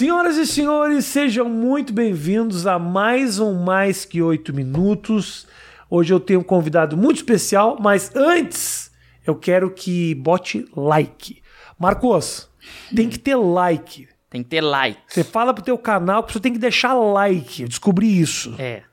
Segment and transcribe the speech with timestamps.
[0.00, 5.46] Senhoras e senhores, sejam muito bem-vindos a mais um Mais Que Oito Minutos.
[5.90, 8.90] Hoje eu tenho um convidado muito especial, mas antes
[9.26, 11.42] eu quero que bote like.
[11.78, 12.48] Marcos,
[12.96, 14.08] tem que ter like.
[14.30, 14.98] Tem que ter like.
[15.06, 17.60] Você fala pro teu canal que você tem que deixar like.
[17.60, 18.54] Eu descobri isso.
[18.58, 18.84] É.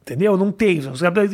[0.00, 0.34] Entendeu?
[0.34, 0.80] Não tem.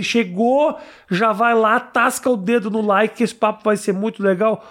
[0.03, 0.77] Chegou,
[1.09, 4.69] já vai lá, tasca o dedo no like, que esse papo vai ser muito legal.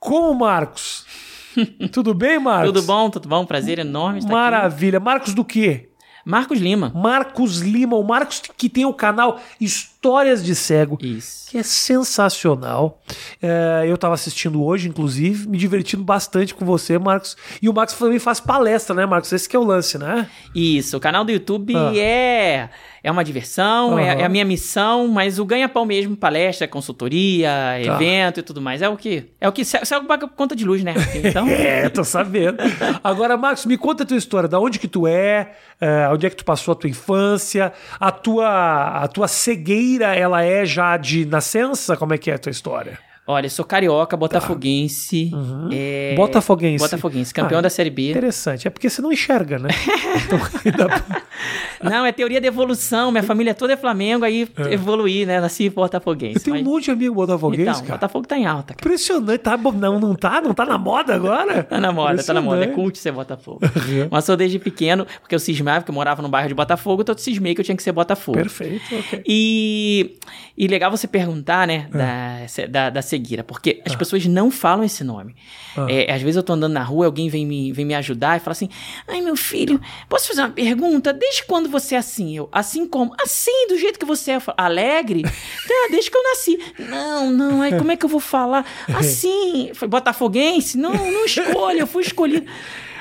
[0.00, 1.27] Com o Marcos.
[1.92, 2.72] Tudo bem, Marcos?
[2.72, 3.44] Tudo bom, tudo bom.
[3.44, 5.00] Prazer enorme estar Maravilha.
[5.00, 5.88] Marcos do quê?
[6.28, 6.92] Marcos Lima.
[6.94, 10.98] Marcos Lima, o Marcos que tem o canal Histórias de Cego.
[11.00, 11.50] Isso.
[11.50, 13.00] Que é sensacional.
[13.40, 17.34] É, eu estava assistindo hoje, inclusive, me divertindo bastante com você, Marcos.
[17.62, 19.32] E o Marcos também faz palestra, né, Marcos?
[19.32, 20.28] Esse que é o lance, né?
[20.54, 20.98] Isso.
[20.98, 21.96] O canal do YouTube ah.
[21.96, 22.68] é
[23.08, 23.98] é uma diversão, uhum.
[23.98, 27.80] é, é, a minha missão, mas o ganha-pão mesmo, palestra, consultoria, tá.
[27.80, 30.84] evento e tudo mais, é o que é o que cego paga conta de luz,
[30.84, 30.94] né?
[31.14, 31.48] Então...
[31.48, 32.58] é, tô sabendo.
[33.02, 36.30] Agora, Marcos, me conta a tua história, da onde que tu é, uh, onde é
[36.30, 41.24] que tu passou a tua infância, a tua, a tua cegueira, ela é já de
[41.24, 41.96] nascença?
[41.96, 43.07] Como é que é a tua história?
[43.30, 45.28] Olha, sou carioca, botafoguense.
[45.30, 45.36] Tá.
[45.36, 45.68] Uhum.
[45.70, 46.14] É...
[46.16, 46.82] Botafoguense.
[46.82, 48.08] Botafoguense, campeão ah, da Série B.
[48.08, 48.66] Interessante.
[48.66, 49.68] É porque você não enxerga, né?
[50.64, 50.88] então,
[51.84, 53.12] não, é teoria da evolução.
[53.12, 54.72] Minha família toda é Flamengo, aí é.
[54.72, 55.42] evoluí, né?
[55.42, 56.36] Nasci botafoguense.
[56.36, 56.66] Eu tenho mas...
[56.66, 57.92] um monte de amigo botafoguense, então, cara.
[57.98, 58.72] Botafogo tá em alta.
[58.72, 58.80] Cara.
[58.80, 59.40] Impressionante.
[59.40, 60.40] Tá, não, não tá?
[60.40, 61.64] Não tá na moda agora?
[61.64, 62.64] tá na moda, tá na moda.
[62.64, 63.60] É cult ser Botafogo.
[63.62, 64.08] Uhum.
[64.10, 67.14] Mas sou desde pequeno, porque eu cismava, porque eu morava no bairro de Botafogo, então
[67.14, 68.38] eu cismei que eu tinha que ser Botafogo.
[68.38, 69.22] Perfeito, ok.
[69.26, 70.16] E,
[70.56, 72.66] e legal você perguntar, né, é.
[72.66, 75.34] da, da, da Seguira, porque as pessoas não falam esse nome.
[75.76, 75.86] Ah.
[75.90, 78.40] É, às vezes eu tô andando na rua, alguém vem me, vem me ajudar e
[78.40, 78.68] fala assim:
[79.08, 81.12] Ai, meu filho, posso fazer uma pergunta?
[81.12, 82.36] Desde quando você é assim?
[82.36, 83.12] Eu, assim como?
[83.20, 84.40] Assim, do jeito que você é.
[84.40, 85.22] Falo, Alegre?
[85.26, 86.58] ah, desde que eu nasci.
[86.78, 88.64] Não, não, aí como é que eu vou falar?
[88.94, 90.78] Assim, foi botafoguense?
[90.78, 92.46] Não, não escolha, eu fui escolhido.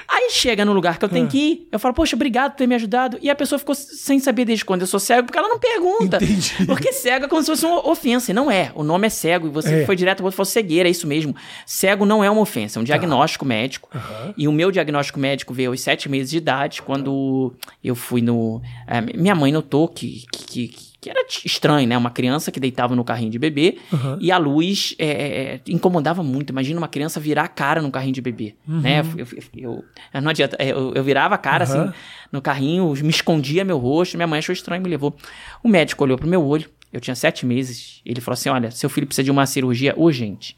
[0.07, 1.29] Aí chega no lugar que eu tenho ah.
[1.29, 3.17] que ir, eu falo, poxa, obrigado por ter me ajudado.
[3.21, 6.17] E a pessoa ficou sem saber desde quando eu sou cego, porque ela não pergunta.
[6.17, 6.53] Entendi.
[6.65, 8.31] Porque cego é como se fosse uma ofensa.
[8.31, 8.71] E não é.
[8.75, 9.85] O nome é cego e você é.
[9.85, 11.35] foi direto você falou cegueira, é isso mesmo.
[11.65, 12.87] Cego não é uma ofensa, é um tá.
[12.87, 13.49] diagnóstico tá.
[13.49, 13.89] médico.
[13.93, 14.33] Uhum.
[14.37, 17.53] E o meu diagnóstico médico veio aos sete meses de idade, quando
[17.83, 18.61] eu fui no.
[18.85, 21.97] É, minha mãe notou que, que, que que era estranho, né?
[21.97, 24.17] Uma criança que deitava no carrinho de bebê uhum.
[24.19, 26.49] e a luz é, é, é, incomodava muito.
[26.49, 28.81] Imagina uma criança virar a cara no carrinho de bebê, uhum.
[28.81, 28.99] né?
[29.15, 31.81] Eu, eu, eu, não adianta, eu, eu virava a cara uhum.
[31.81, 31.93] assim
[32.31, 35.15] no carrinho, me escondia meu rosto, minha mãe achou estranho e me levou.
[35.63, 38.89] O médico olhou pro meu olho, eu tinha sete meses, ele falou assim, olha, seu
[38.89, 40.57] filho precisa de uma cirurgia urgente.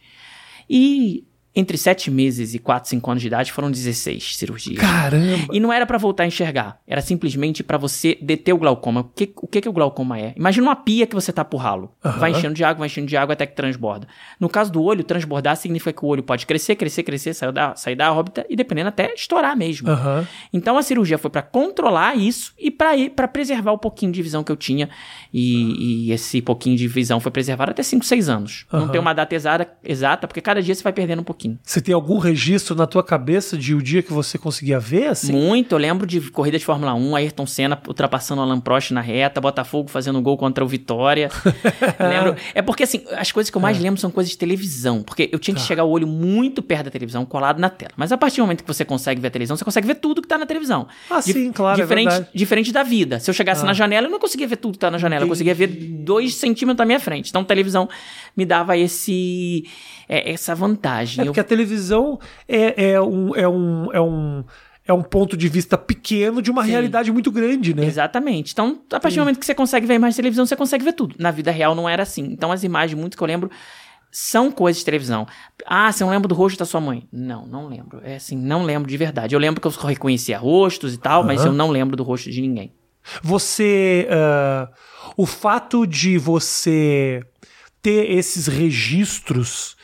[0.67, 1.23] E
[1.55, 4.79] entre sete meses e quatro, cinco anos de idade foram 16 cirurgias.
[4.79, 5.47] Caramba!
[5.51, 9.01] E não era para voltar a enxergar, era simplesmente para você deter o glaucoma.
[9.01, 10.33] O que, o que, que o glaucoma é?
[10.37, 11.91] Imagina uma pia que você tá por ralo.
[12.03, 12.11] Uhum.
[12.13, 14.07] Vai enchendo de água, vai enchendo de água até que transborda.
[14.39, 17.75] No caso do olho, transbordar significa que o olho pode crescer, crescer, crescer, sair da,
[17.75, 19.89] sair da órbita e dependendo até estourar mesmo.
[19.89, 20.25] Uhum.
[20.53, 24.51] Então a cirurgia foi para controlar isso e para preservar o pouquinho de visão que
[24.51, 24.89] eu tinha.
[25.33, 28.65] E, e, esse pouquinho de visão foi preservado até 5, 6 anos.
[28.71, 28.79] Uhum.
[28.81, 31.79] Não tem uma data exata, exata, porque cada dia você vai perdendo um pouquinho Você
[31.79, 35.31] tem algum registro na tua cabeça de o dia que você conseguia ver, assim?
[35.31, 35.73] Muito.
[35.73, 39.39] Eu lembro de corrida de Fórmula 1, Ayrton Senna ultrapassando o Alan Prost na reta,
[39.39, 41.29] Botafogo fazendo gol contra o Vitória.
[41.99, 42.35] lembro.
[42.53, 43.81] É porque, assim, as coisas que eu mais é.
[43.81, 45.03] lembro são coisas de televisão.
[45.03, 45.67] Porque eu tinha que tá.
[45.67, 47.91] chegar o olho muito perto da televisão, colado na tela.
[47.95, 50.21] Mas a partir do momento que você consegue ver a televisão, você consegue ver tudo
[50.21, 50.87] que tá na televisão.
[51.09, 51.79] Ah, sim, claro.
[51.79, 53.19] É diferente, é diferente da vida.
[53.19, 53.65] Se eu chegasse ah.
[53.65, 55.25] na janela, eu não conseguia ver tudo que tá na janela.
[55.25, 57.29] Eu conseguia ver dois centímetros da minha frente.
[57.29, 57.89] Então, televisão
[58.35, 59.65] me dava esse
[60.09, 61.27] é, essa vantagem.
[61.27, 64.43] É porque a televisão é, é, um, é, um, é, um,
[64.85, 66.71] é um ponto de vista pequeno de uma Sim.
[66.71, 67.85] realidade muito grande, né?
[67.85, 68.51] Exatamente.
[68.51, 69.19] Então, a partir Sim.
[69.19, 71.15] do momento que você consegue ver de televisão, você consegue ver tudo.
[71.19, 72.23] Na vida real não era assim.
[72.23, 73.49] Então, as imagens, muito que eu lembro,
[74.11, 75.27] são coisas de televisão.
[75.65, 77.07] Ah, você não lembra do rosto da sua mãe?
[77.11, 78.01] Não, não lembro.
[78.03, 79.35] É assim, não lembro de verdade.
[79.35, 81.27] Eu lembro que eu reconhecia rostos e tal, uhum.
[81.27, 82.73] mas eu não lembro do rosto de ninguém.
[83.21, 84.07] Você.
[84.09, 84.73] Uh,
[85.15, 87.23] o fato de você
[87.81, 89.75] ter esses registros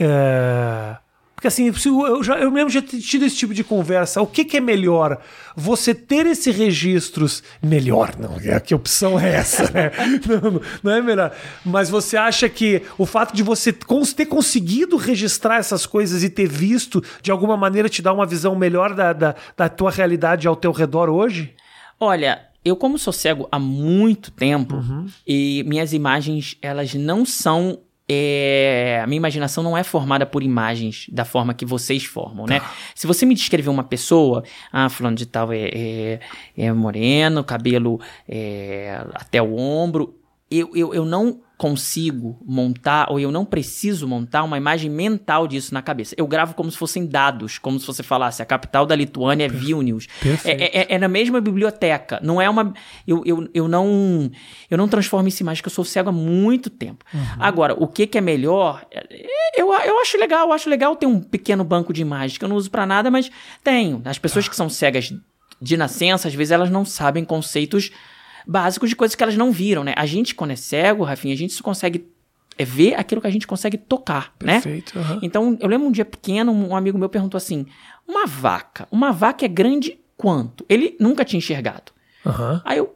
[0.00, 0.96] é...
[1.40, 4.20] Porque assim, eu, já, eu mesmo já tido esse tipo de conversa.
[4.20, 5.22] O que, que é melhor?
[5.56, 7.42] Você ter esses registros.
[7.62, 9.90] Melhor, não, é que opção é essa, né?
[10.28, 11.34] não, não, é melhor.
[11.64, 16.46] Mas você acha que o fato de você ter conseguido registrar essas coisas e ter
[16.46, 20.54] visto, de alguma maneira, te dá uma visão melhor da, da, da tua realidade ao
[20.54, 21.54] teu redor hoje?
[21.98, 25.06] Olha, eu como sou cego há muito tempo uhum.
[25.26, 27.78] e minhas imagens elas não são
[28.12, 32.58] é, a minha imaginação não é formada por imagens da forma que vocês formam, né?
[32.58, 32.74] Tá.
[32.92, 34.42] Se você me descrever uma pessoa,
[34.72, 36.20] ah, fulano de tal é, é,
[36.56, 40.16] é moreno, cabelo é, até o ombro,
[40.50, 45.74] eu, eu, eu não consigo montar, ou eu não preciso montar uma imagem mental disso
[45.74, 46.14] na cabeça.
[46.16, 49.48] Eu gravo como se fossem dados, como se você falasse, a capital da Lituânia é
[49.48, 50.06] Vilnius.
[50.42, 52.18] É, é, é, na mesma biblioteca.
[52.22, 52.72] Não é uma.
[53.06, 54.30] Eu, eu, eu, não,
[54.70, 57.04] eu não transformo isso em imagem, que eu sou cego há muito tempo.
[57.12, 57.20] Uhum.
[57.38, 58.82] Agora, o que, que é melhor?
[59.54, 62.48] Eu, eu acho legal, eu acho legal ter um pequeno banco de imagens que eu
[62.48, 63.30] não uso para nada, mas
[63.62, 64.00] tenho.
[64.06, 65.12] As pessoas que são cegas
[65.60, 67.90] de nascença, às vezes elas não sabem conceitos
[68.50, 69.94] básicos de coisas que elas não viram, né?
[69.96, 72.10] A gente, quando é cego, Rafinha, a gente só consegue
[72.58, 74.54] é ver aquilo que a gente consegue tocar, né?
[74.54, 75.04] Perfeito, né?
[75.04, 75.18] Uhum.
[75.22, 77.64] Então, eu lembro um dia pequeno, um amigo meu perguntou assim:
[78.06, 80.66] uma vaca, uma vaca é grande quanto?
[80.68, 81.92] Ele nunca tinha enxergado.
[82.26, 82.60] Uhum.
[82.64, 82.92] Aí eu,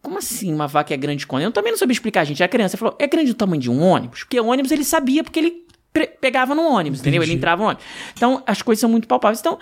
[0.00, 1.42] como assim uma vaca é grande quanto?
[1.44, 2.42] Eu também não sabia explicar, gente.
[2.42, 4.20] A criança falou: é grande o tamanho de um ônibus?
[4.20, 5.66] Porque o ônibus ele sabia, porque ele
[6.20, 7.16] pegava no ônibus, Entendi.
[7.16, 7.22] entendeu?
[7.22, 7.84] Ele entrava no ônibus.
[8.14, 9.40] Então, as coisas são muito palpáveis.
[9.40, 9.58] Então,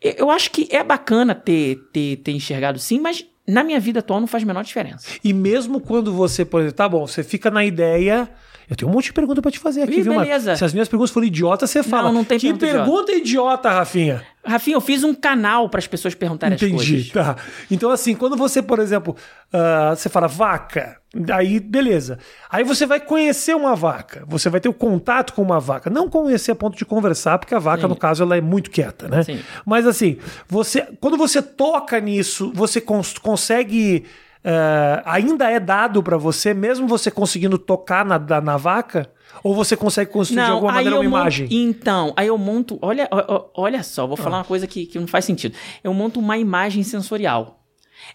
[0.00, 4.20] eu acho que é bacana ter, ter, ter enxergado sim, mas na minha vida atual
[4.20, 5.06] não faz a menor diferença.
[5.22, 8.28] E mesmo quando você, por exemplo, tá bom, você fica na ideia.
[8.68, 10.56] Eu tenho um monte de pergunta para te fazer aqui, viu, beleza.
[10.56, 12.08] Se as minhas perguntas forem idiotas, você fala.
[12.08, 14.24] Não, não tem que pergunta idiota, idiota Rafinha?
[14.42, 16.94] Rafinha, eu fiz um canal para as pessoas perguntarem Entendi, as coisas.
[16.94, 17.36] Entendi, tá.
[17.70, 19.14] Então, assim, quando você, por exemplo,
[19.52, 20.98] uh, você fala vaca,
[21.32, 22.18] aí beleza.
[22.50, 25.90] Aí você vai conhecer uma vaca, você vai ter o contato com uma vaca.
[25.90, 27.88] Não conhecer a ponto de conversar, porque a vaca, Sim.
[27.88, 29.22] no caso, ela é muito quieta, né?
[29.22, 29.40] Sim.
[29.64, 30.18] Mas assim,
[30.48, 34.04] você, quando você toca nisso, você cons consegue.
[34.44, 39.10] Uh, ainda é dado para você, mesmo você conseguindo tocar na, na vaca?
[39.42, 41.48] Ou você consegue construir não, de alguma maneira uma monto, imagem?
[41.50, 42.78] Então, aí eu monto.
[42.80, 43.08] Olha,
[43.54, 44.38] olha só, vou falar ah.
[44.40, 45.56] uma coisa que, que não faz sentido.
[45.82, 47.63] Eu monto uma imagem sensorial.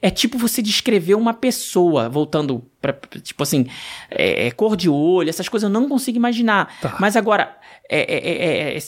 [0.02, 3.68] É tipo você descrever uma pessoa, voltando para tipo assim,
[4.10, 6.74] é, é, cor de olho, essas coisas eu não consigo imaginar.
[6.82, 6.98] Tá.
[7.00, 7.58] Mas agora,
[7.90, 8.80] é, é, é, é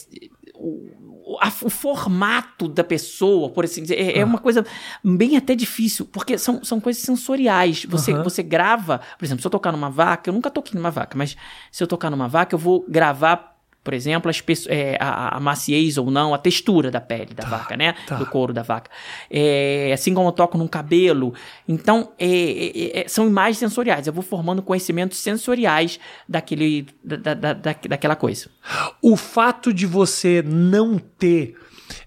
[1.40, 4.64] a, o formato da pessoa, por assim dizer, é, é, uma coisa
[5.02, 7.84] bem até difícil, porque são, são coisas sensoriais.
[7.86, 8.22] Você, uhum.
[8.22, 11.36] você grava, por exemplo, se eu tocar numa vaca, eu nunca toquei numa vaca, mas
[11.70, 13.51] se eu tocar numa vaca, eu vou gravar
[13.82, 17.48] por exemplo, as é, a, a, maciez ou não, a textura da pele da tá,
[17.48, 17.94] vaca, né?
[18.06, 18.16] Tá.
[18.16, 18.90] Do couro da vaca.
[19.28, 21.34] É, assim como eu toco num cabelo.
[21.66, 24.06] Então, é, é, é são imagens sensoriais.
[24.06, 25.98] Eu vou formando conhecimentos sensoriais
[26.28, 28.48] daquele, da, da, da, daquela coisa.
[29.00, 31.56] O fato de você não ter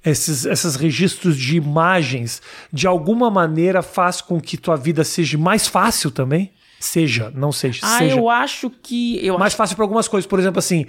[0.04, 2.42] esses, esses registros de imagens,
[2.72, 6.54] de alguma maneira faz com que tua vida seja mais fácil também?
[6.80, 7.82] Seja, não seja.
[7.84, 8.16] Ah, seja.
[8.16, 9.26] eu acho que.
[9.26, 9.58] Eu mais acho...
[9.58, 10.28] fácil para algumas coisas.
[10.28, 10.86] Por exemplo, assim,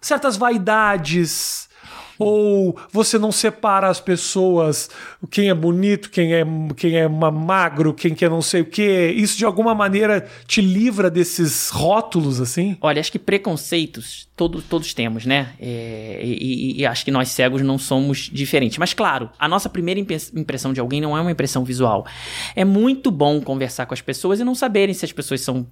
[0.00, 1.68] certas vaidades
[2.18, 4.90] ou você não separa as pessoas,
[5.30, 6.44] quem é bonito, quem é,
[6.76, 9.14] quem é magro, quem quer não sei o quê.
[9.16, 12.76] Isso de alguma maneira te livra desses rótulos, assim?
[12.80, 15.54] Olha, acho que preconceitos todo, todos temos, né?
[15.58, 18.76] É, e, e, acho que nós cegos não somos diferentes.
[18.76, 22.06] Mas, claro, a nossa primeira impressão de alguém não é uma impressão visual.
[22.54, 25.66] É muito bom conversar com as pessoas e não saberem se as pessoas são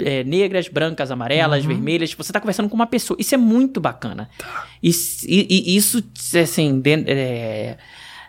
[0.00, 1.68] é, negras, brancas, amarelas, uhum.
[1.68, 2.12] vermelhas.
[2.12, 3.16] Você está conversando com uma pessoa.
[3.18, 4.28] Isso é muito bacana.
[4.36, 4.66] Tá.
[4.82, 4.90] E,
[5.26, 6.02] e, isso,
[6.40, 7.76] assim, é,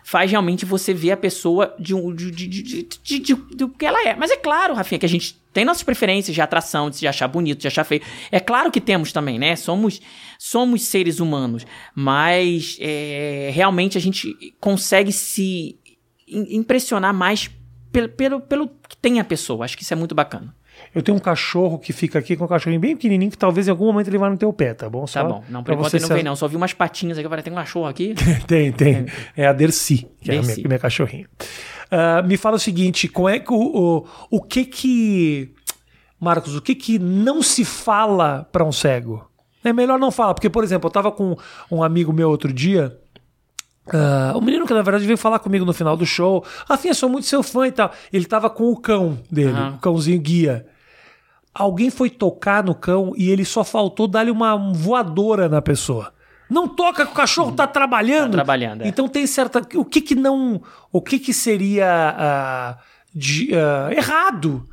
[0.04, 4.16] faz realmente você ver a pessoa de, de, de, de, de, do que ela é.
[4.16, 7.28] Mas é claro, Rafinha, que a gente tem nossas preferências de atração, de se achar
[7.28, 8.02] bonito, de achar feio.
[8.32, 9.54] É claro que temos também, né?
[9.54, 10.00] Somos,
[10.38, 11.66] somos seres humanos.
[11.94, 15.78] Mas é, realmente a gente consegue se
[16.26, 17.50] impressionar mais
[17.92, 19.64] pelo, pelo, pelo que tem a pessoa.
[19.64, 20.54] Acho que isso é muito bacana.
[20.94, 23.70] Eu tenho um cachorro que fica aqui com um cachorrinho bem pequenininho que talvez em
[23.70, 25.02] algum momento ele vá no teu pé, tá bom?
[25.02, 25.44] Tá Só tá bom.
[25.48, 26.36] Não, por enquanto ele não vem não.
[26.36, 27.26] Só vi umas patinhas aqui.
[27.26, 28.14] Agora tem um cachorro aqui.
[28.46, 29.06] tem, tem.
[29.36, 30.50] É a Dercy, que Dercy.
[30.50, 31.26] é a minha, minha cachorrinha.
[31.90, 35.54] Uh, me fala o seguinte, como é que o, o, o que que...
[36.20, 39.28] Marcos, o que que não se fala para um cego?
[39.62, 41.36] É melhor não falar, porque, por exemplo, eu tava com
[41.70, 42.98] um amigo meu outro dia...
[43.94, 46.44] Uh, o menino que na verdade veio falar comigo no final do show.
[46.68, 47.92] Rafinha, sou muito seu fã e tal.
[48.12, 49.74] Ele tava com o cão dele, uhum.
[49.74, 50.66] o cãozinho guia.
[51.54, 56.12] Alguém foi tocar no cão e ele só faltou dar-lhe uma voadora na pessoa.
[56.48, 58.30] Não toca que o cachorro tá trabalhando.
[58.30, 58.82] Tá trabalhando.
[58.82, 58.88] É.
[58.88, 59.60] Então tem certa.
[59.74, 60.62] O que que não.
[60.90, 62.82] O que que seria uh,
[63.14, 64.66] de, uh, errado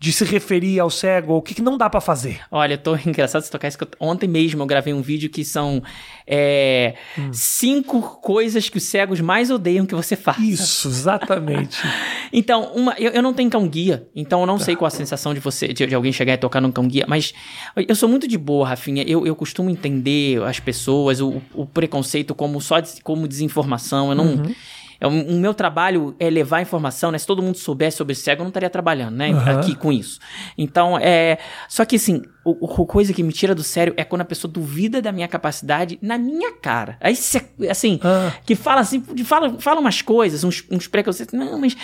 [0.00, 1.34] de se referir ao cego?
[1.34, 2.40] O que, que não dá para fazer?
[2.50, 3.76] Olha, eu tô engraçado você tocar isso.
[4.00, 5.82] Ontem mesmo eu gravei um vídeo que são
[6.26, 7.28] é, hum.
[7.30, 10.40] cinco coisas que os cegos mais odeiam que você faça.
[10.40, 11.78] Isso, exatamente.
[12.32, 14.64] então, uma, eu, eu, não tenho cão guia, então eu não tá.
[14.64, 17.04] sei qual a sensação de você, de, de, alguém chegar e tocar num cão guia,
[17.06, 17.34] mas
[17.76, 19.04] eu sou muito de boa, Rafinha.
[19.06, 24.08] Eu, eu costumo entender as pessoas, o, o preconceito como só como desinformação.
[24.08, 24.24] Eu não.
[24.24, 24.54] Uhum
[25.00, 27.18] é, o, o meu trabalho é levar informação, né?
[27.18, 29.30] Se todo mundo soubesse sobre cego, eu não estaria trabalhando, né?
[29.32, 29.58] Aham.
[29.58, 30.18] Aqui com isso.
[30.58, 31.38] Então, é.
[31.68, 34.50] Só que assim, o, o- coisa que me tira do sério é quando a pessoa
[34.52, 36.96] duvida da minha capacidade na minha cara.
[37.00, 38.32] Aí, cê- assim, Ah.
[38.44, 41.32] que fala assim, fala, fala umas coisas, uns, uns preconceitos.
[41.38, 41.76] Não, mas,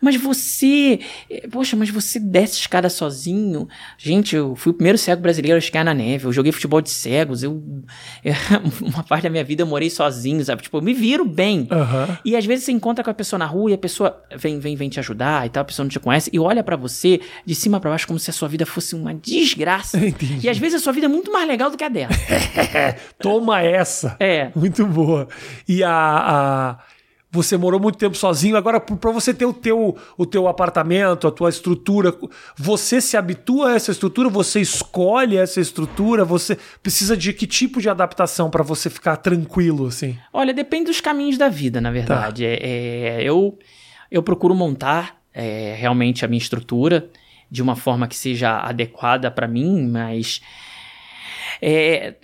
[0.00, 1.00] mas você.
[1.30, 3.68] eh, Poxa, mas você desce escada sozinho.
[3.98, 6.26] Gente, eu fui o primeiro cego brasileiro a esquiar na neve.
[6.26, 7.42] Eu joguei futebol de cegos.
[7.42, 7.62] Eu.
[8.80, 10.62] uma parte da minha vida eu morei sozinho, sabe?
[10.62, 11.66] Tipo, eu me viro bem.
[11.70, 12.18] Aham.
[12.24, 14.74] E às vezes você encontra com a pessoa na rua e a pessoa vem, vem,
[14.76, 17.54] vem te ajudar e tal, a pessoa não te conhece e olha pra você de
[17.54, 19.98] cima pra baixo como se a sua vida fosse uma desgraça.
[20.04, 20.46] Entendi.
[20.46, 22.12] E às vezes a sua vida é muito mais legal do que a dela.
[23.18, 24.16] Toma essa.
[24.18, 24.50] É.
[24.54, 25.28] Muito boa.
[25.68, 26.78] E a, a-
[27.32, 31.30] você morou muito tempo sozinho, agora para você ter o teu, o teu apartamento, a
[31.30, 32.14] tua estrutura,
[32.54, 37.80] você se habitua a essa estrutura, você escolhe essa estrutura, você precisa de que tipo
[37.80, 40.18] de adaptação para você ficar tranquilo assim?
[40.30, 42.44] Olha, depende dos caminhos da vida, na verdade.
[42.44, 43.58] É, é, eu,
[44.10, 47.08] eu procuro montar é, realmente a minha estrutura
[47.50, 50.42] de uma forma que seja adequada pra mim, mas.
[51.62, 52.14] é,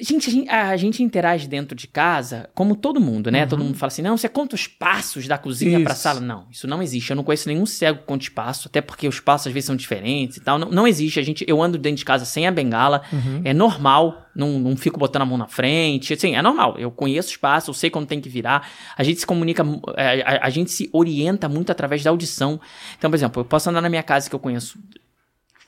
[0.00, 3.44] Gente, a gente, a gente interage dentro de casa como todo mundo, né?
[3.46, 6.02] Todo mundo fala assim: não, você conta os passos da cozinha pra Isso.
[6.02, 6.20] sala.
[6.20, 7.10] Não, isso não existe.
[7.10, 9.76] Eu não conheço nenhum cego que conte espaço, até porque os passos às vezes são
[9.76, 10.58] diferentes e tal.
[10.58, 11.20] Não, não existe.
[11.20, 13.02] A gente, eu ando dentro de casa sem a bengala,
[13.44, 16.14] é normal, não, não fico botando a mão na frente.
[16.14, 16.76] Assim, é normal.
[16.78, 18.68] Eu conheço o espaço, eu sei quando tem que virar.
[18.96, 22.60] A gente se comunica, mu- é, a, a gente se orienta muito através da audição.
[22.96, 24.78] Então, por exemplo, eu posso andar na minha casa que eu conheço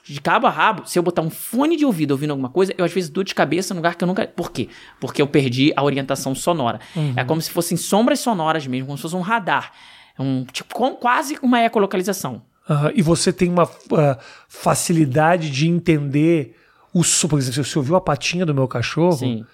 [0.05, 2.85] de cabo a rabo, se eu botar um fone de ouvido ouvindo alguma coisa, eu
[2.85, 4.27] às vezes dou de cabeça num lugar que eu nunca.
[4.27, 4.69] Por quê?
[5.01, 6.81] Porque eu perdi a orientação sonora.
[7.17, 9.73] É como se fossem sombras sonoras mesmo, como se fosse um radar.
[10.19, 12.43] É Um, tipo, com, quase uma ecolocalização.
[12.69, 12.93] Aham.
[12.95, 14.19] E você tem uma ah,
[14.49, 16.57] facilidade de entender
[16.93, 17.29] o som.
[17.29, 19.45] Por exemplo, se você ouviu a patinha do meu cachorro, Sim.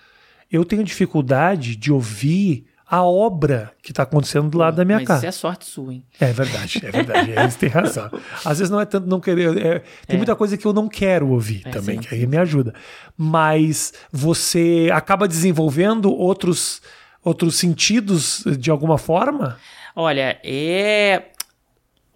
[0.51, 5.07] eu tenho dificuldade de ouvir a obra que está acontecendo do lado da minha Mas
[5.09, 5.19] casa.
[5.19, 6.03] isso é sorte sua, hein?
[6.19, 7.31] É verdade, é verdade.
[7.33, 8.11] Eles têm razão.
[8.45, 9.57] Às vezes não é tanto não querer.
[9.59, 12.37] é- tem muita coisa que eu não quero ouvir É, também, sim, que aí me
[12.39, 12.73] ajuda.
[13.17, 16.81] Mas você acaba desenvolvendo outros,
[17.23, 19.59] outros sentidos de alguma forma?
[19.95, 21.25] Olha, é.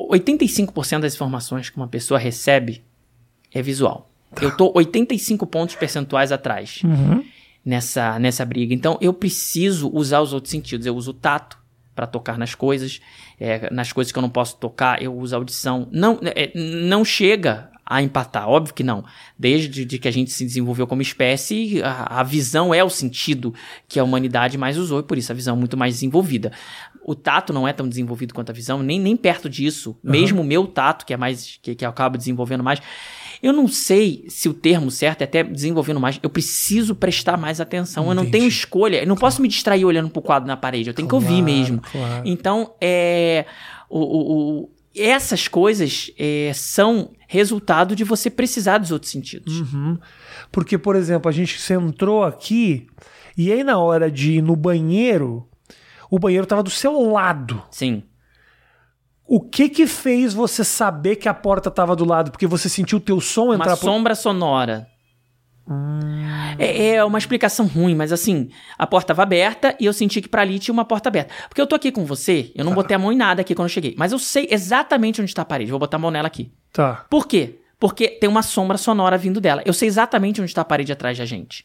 [0.00, 2.82] 85% das informações que uma pessoa recebe
[3.52, 4.10] é visual.
[4.40, 6.80] Eu tô 85 pontos percentuais atrás
[7.64, 8.74] nessa, nessa briga.
[8.74, 10.86] Então eu preciso usar os outros sentidos.
[10.86, 11.58] Eu uso o tato
[11.94, 13.00] para tocar nas coisas.
[13.38, 15.88] É, nas coisas que eu não posso tocar, eu uso a audição.
[15.90, 19.04] Não, é, não chega a empatar, óbvio que não.
[19.38, 23.52] Desde de que a gente se desenvolveu como espécie, a, a visão é o sentido
[23.86, 26.52] que a humanidade mais usou, e por isso a visão é muito mais desenvolvida.
[27.04, 29.98] O tato não é tão desenvolvido quanto a visão, nem, nem perto disso.
[30.02, 32.80] Mesmo o meu tato, que é mais que, que eu acabo desenvolvendo mais.
[33.42, 36.18] Eu não sei se o termo certo é até desenvolvendo mais.
[36.22, 38.06] Eu preciso prestar mais atenção.
[38.08, 38.38] Eu não Entendi.
[38.38, 39.02] tenho escolha.
[39.02, 40.90] Eu não posso me distrair olhando pro quadro na parede.
[40.90, 41.80] Eu tenho que ouvir Claro, mesmo.
[41.90, 42.22] claro.
[42.24, 43.44] Então, é.
[43.90, 49.60] O, o- o- essas coisas é, são resultado de você precisar dos outros sentidos.
[49.60, 49.98] Uhum.
[50.52, 52.86] Porque, por exemplo, a gente você entrou aqui
[53.36, 55.48] e aí na hora de ir no banheiro,
[56.10, 57.62] o banheiro estava do seu lado.
[57.70, 58.02] Sim.
[59.26, 62.30] O que que fez você saber que a porta estava do lado?
[62.30, 63.84] Porque você sentiu o teu som Uma entrar por...
[63.84, 64.86] sombra sonora.
[66.58, 70.28] É, é uma explicação ruim, mas assim, a porta estava aberta e eu senti que
[70.28, 71.32] pra ali tinha uma porta aberta.
[71.48, 73.66] Porque eu tô aqui com você, eu não botei a mão em nada aqui quando
[73.66, 75.70] eu cheguei, mas eu sei exatamente onde tá a parede.
[75.70, 76.52] Vou botar a mão nela aqui.
[76.72, 77.06] Tá.
[77.08, 77.60] Por quê?
[77.78, 79.62] Porque tem uma sombra sonora vindo dela.
[79.64, 81.64] Eu sei exatamente onde está a parede atrás da gente.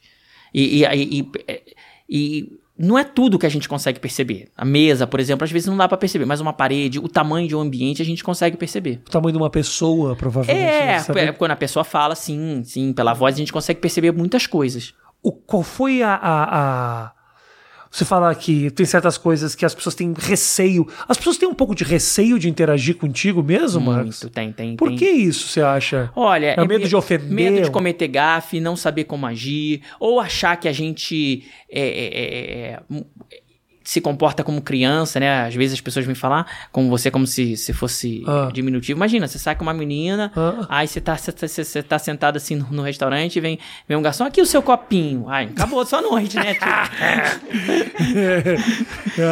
[0.54, 1.76] E, e, e- e-
[2.10, 4.50] e não é tudo que a gente consegue perceber.
[4.55, 7.48] A mesa, por exemplo, às vezes não dá pra perceber, mas uma parede, o tamanho
[7.48, 9.01] de um ambiente a gente consegue perceber.
[9.07, 10.63] O tamanho de uma pessoa, provavelmente.
[10.63, 11.24] É, né?
[11.25, 14.93] É, quando a pessoa fala, sim, sim, pela voz a gente consegue perceber muitas coisas.
[15.24, 16.43] O, qual foi a, a,
[17.03, 17.12] a-
[17.91, 20.88] Você fala que tem certas coisas que as pessoas têm receio.
[21.08, 24.22] As pessoas têm um pouco de receio de interagir contigo mesmo, Marcos?
[24.24, 24.98] Muito, tem, tem, Por tem.
[24.98, 26.12] que isso, você acha?
[26.15, 27.29] Olha, É o medo me- de ofender?
[27.29, 32.06] Medo de cometer gafe, não saber como agir, ou achar que a gente é, é,
[32.06, 33.03] é, é,
[33.88, 35.46] se comporta como criança, né?
[35.48, 38.50] Às vezes as pessoas vêm falar com você como se, se fosse Ah.
[38.53, 38.98] diminutivo.
[39.00, 40.65] Imagina, você sai com uma menina, Ah.
[40.67, 44.01] aí você tá, você, você- tá sentado assim no, no restaurante e vem, vem um
[44.01, 45.29] garçom, aqui o seu copinho.
[45.29, 46.53] Ai, acabou a sua noite, né?
[46.56, 46.65] Tipo,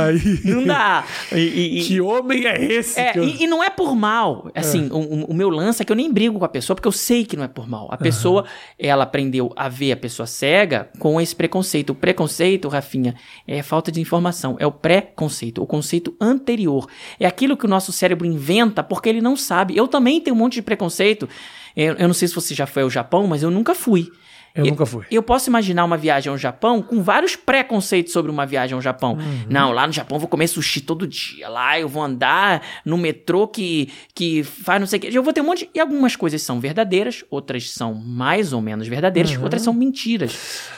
[0.05, 1.03] Aí- não dá.
[1.33, 2.97] E- e- Que homem é esse?
[2.99, 4.49] é, eu- e, e não é por mal.
[4.55, 6.87] Assim, o, o- o meu lance é que eu nem brigo com a pessoa, porque
[6.87, 7.87] eu sei que não é por mal.
[7.91, 8.45] A pessoa,
[8.79, 11.89] ela aprendeu a ver a pessoa cega com esse preconceito.
[11.89, 13.15] O preconceito, Rafinha,
[13.47, 14.44] é falta de informação.
[14.59, 16.87] É o pré-conceito, o conceito anterior.
[17.19, 19.75] É aquilo que o nosso cérebro inventa porque ele não sabe.
[19.75, 21.27] Eu também tenho um monte de preconceito.
[21.75, 24.11] Eu, eu não sei se você já foi ao Japão, mas eu nunca fui.
[24.55, 25.05] Eu, nunca fui.
[25.11, 29.15] Eu posso imaginar uma viagem ao Japão com vários preconceitos sobre uma viagem ao Japão.
[29.15, 29.45] Uhum.
[29.49, 31.49] Não, lá no Japão eu vou comer sushi todo dia.
[31.49, 35.17] Lá eu vou andar no metrô que, que faz não sei o que.
[35.17, 35.69] Eu vou ter um monte.
[35.73, 39.43] E algumas coisas são verdadeiras, outras são mais ou menos verdadeiras, uhum.
[39.43, 40.69] outras são mentiras.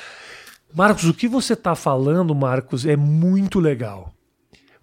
[0.74, 4.14] Marcos, o que você está falando, Marcos, é muito legal.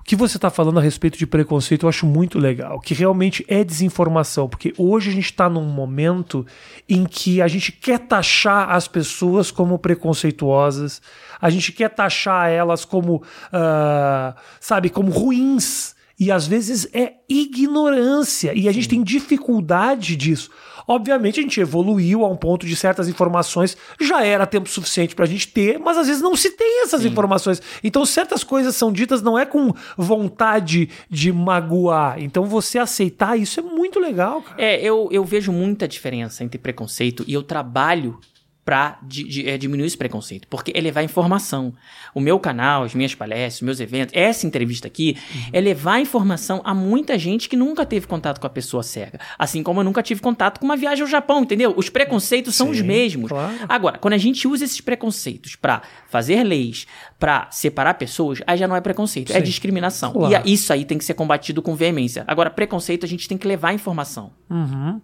[0.00, 3.42] O que você está falando a respeito de preconceito eu acho muito legal, que realmente
[3.48, 6.46] é desinformação, porque hoje a gente está num momento
[6.86, 11.00] em que a gente quer taxar as pessoas como preconceituosas,
[11.40, 15.94] a gente quer taxar elas como, uh, sabe, como ruins.
[16.18, 20.50] E às vezes é ignorância, e a gente tem dificuldade disso.
[20.87, 25.25] Obviamente a gente evoluiu a um ponto de certas informações já era tempo suficiente para
[25.25, 27.09] a gente ter, mas às vezes não se tem essas Sim.
[27.09, 27.62] informações.
[27.83, 32.23] Então certas coisas são ditas não é com vontade de magoar.
[32.23, 34.62] Então você aceitar isso é muito legal, cara.
[34.62, 38.18] É, eu, eu vejo muita diferença entre preconceito e eu trabalho
[38.64, 38.99] para
[39.44, 41.75] é, diminuir esse preconceito, porque é levar informação.
[42.14, 45.50] O meu canal, as minhas palestras, os meus eventos, essa entrevista aqui uhum.
[45.52, 49.21] é levar informação a muita gente que nunca teve contato com a pessoa cega.
[49.38, 51.75] Assim como eu nunca tive contato com uma viagem ao Japão, entendeu?
[51.76, 53.28] Os preconceitos são Sim, os mesmos.
[53.28, 53.54] Claro.
[53.68, 56.87] Agora, quando a gente usa esses preconceitos para fazer leis,
[57.18, 59.38] para separar pessoas, aí já não é preconceito, é Sim.
[59.40, 60.12] é discriminação.
[60.12, 60.49] Claro.
[60.49, 62.25] E isso aí tem que ser combatido com veemência.
[62.26, 64.33] Agora, preconceito a gente tem que levar informação.
[64.49, 65.00] Uhum.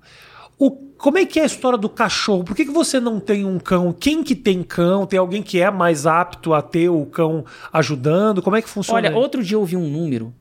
[0.60, 2.44] O, como é que é a história do cachorro?
[2.44, 3.94] Por que, que você não tem um cão?
[3.98, 5.06] Quem que tem cão?
[5.06, 8.42] Tem alguém que é mais apto a ter o cão ajudando?
[8.42, 9.08] Como é que funciona?
[9.08, 10.34] Olha, outro dia eu ouvi um número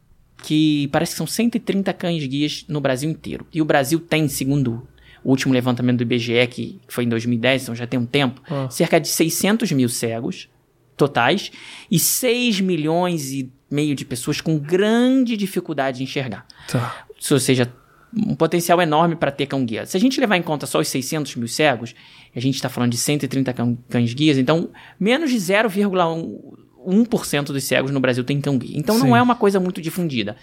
[0.43, 3.47] que parece que são 130 cães guias no Brasil inteiro.
[3.53, 4.85] E o Brasil tem, segundo
[5.23, 8.69] o último levantamento do IBGE, que foi em 2010, então já tem um tempo, ah.
[8.69, 10.49] cerca de 600 mil cegos
[10.97, 11.49] totais
[11.89, 16.45] e 6 milhões e meio de pessoas com grande dificuldade de enxergar.
[16.67, 17.05] Tá.
[17.31, 17.71] Ou seja,
[18.15, 19.85] um potencial enorme para ter cão-guia.
[19.85, 21.93] Se a gente levar em conta só os 600 mil cegos,
[22.35, 23.53] a gente está falando de 130
[23.87, 28.77] cães-guias, então menos de 0,1% dos cegos no Brasil tem cão-guia.
[28.77, 29.07] Então Sim.
[29.07, 30.35] não é uma coisa muito difundida.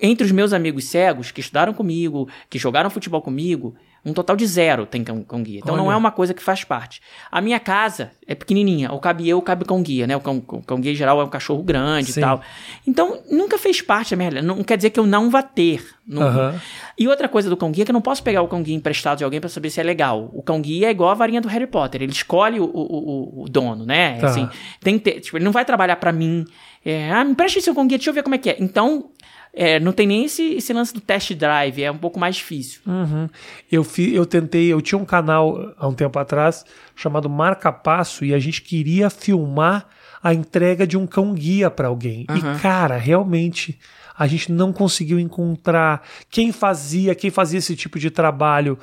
[0.00, 4.44] Entre os meus amigos cegos que estudaram comigo, que jogaram futebol comigo, um total de
[4.46, 5.60] zero tem cão, cão guia.
[5.60, 5.84] Então Olha.
[5.84, 7.00] não é uma coisa que faz parte.
[7.30, 10.16] A minha casa é pequenininha, ou cabe eu, ou cabe cão guia, né?
[10.16, 12.20] O cão, o cão guia em geral é um cachorro grande Sim.
[12.20, 12.40] e tal.
[12.86, 14.56] Então nunca fez parte da minha realidade.
[14.56, 15.86] Não quer dizer que eu não vá ter.
[16.10, 16.58] Uhum.
[16.98, 18.74] E outra coisa do cão guia é que eu não posso pegar o cão guia
[18.74, 20.30] emprestado de alguém para saber se é legal.
[20.32, 22.02] O cão guia é igual a varinha do Harry Potter.
[22.02, 24.18] Ele escolhe o, o, o dono, né?
[24.18, 24.26] Tá.
[24.26, 24.48] Assim,
[24.80, 26.44] tem que ter, tipo, ele não vai trabalhar para mim.
[26.84, 28.56] É, ah, me empreste seu cão guia, deixa eu ver como é que é.
[28.58, 29.10] Então,
[29.54, 32.80] é, não tem nem esse, esse lance do test drive, é um pouco mais difícil.
[32.86, 33.28] Uhum.
[33.70, 36.64] Eu, fi, eu tentei, eu tinha um canal há um tempo atrás
[36.96, 39.86] chamado Marca Passo e a gente queria filmar
[40.22, 42.24] a entrega de um cão guia para alguém.
[42.30, 42.36] Uhum.
[42.36, 43.78] E cara, realmente
[44.16, 48.78] a gente não conseguiu encontrar quem fazia, quem fazia esse tipo de trabalho.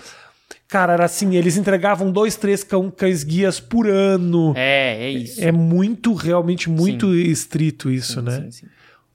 [0.67, 4.53] Cara, era assim, eles entregavam dois, três cão, cães guias por ano.
[4.55, 5.43] É, é isso.
[5.43, 7.21] É muito, realmente muito sim.
[7.21, 8.41] estrito isso, sim, né?
[8.41, 8.67] Sim, sim.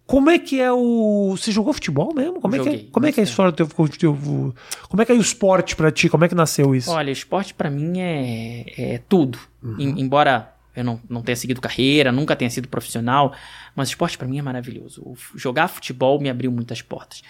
[0.07, 1.35] Como é que é o.
[1.37, 2.41] Você jogou futebol mesmo?
[2.41, 4.55] Como, Joguei, é, que é, como é que é a história do teu, teu.
[4.89, 6.11] Como é que é o esporte para ti?
[6.11, 6.91] Como é que nasceu isso?
[6.91, 9.39] Olha, o esporte para mim é, é tudo.
[9.63, 9.77] Uhum.
[9.79, 13.35] Em, embora eu não, não tenha seguido carreira, nunca tenha sido profissional,
[13.75, 15.01] mas o esporte para mim é maravilhoso.
[15.03, 17.23] O, jogar futebol me abriu muitas portas.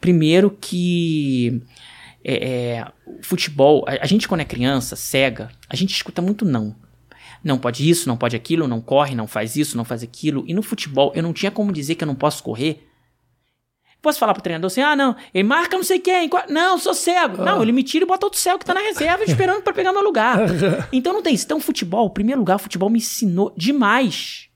[0.00, 1.60] Primeiro que.
[2.22, 2.86] É, é,
[3.22, 6.76] futebol, a, a gente quando é criança, cega, a gente escuta muito não
[7.42, 10.44] não pode isso, não pode aquilo, não corre, não faz isso, não faz aquilo.
[10.46, 12.86] E no futebol, eu não tinha como dizer que eu não posso correr.
[14.02, 16.28] Posso falar pro treinador assim: ah, não, ele marca não sei quem.
[16.48, 17.40] Não, sou cego.
[17.40, 17.44] Ah.
[17.44, 19.92] Não, ele me tira e bota outro cego que tá na reserva esperando para pegar
[19.92, 20.38] meu lugar.
[20.92, 21.44] então não tem isso.
[21.44, 24.49] Então, futebol, em primeiro lugar, o futebol me ensinou demais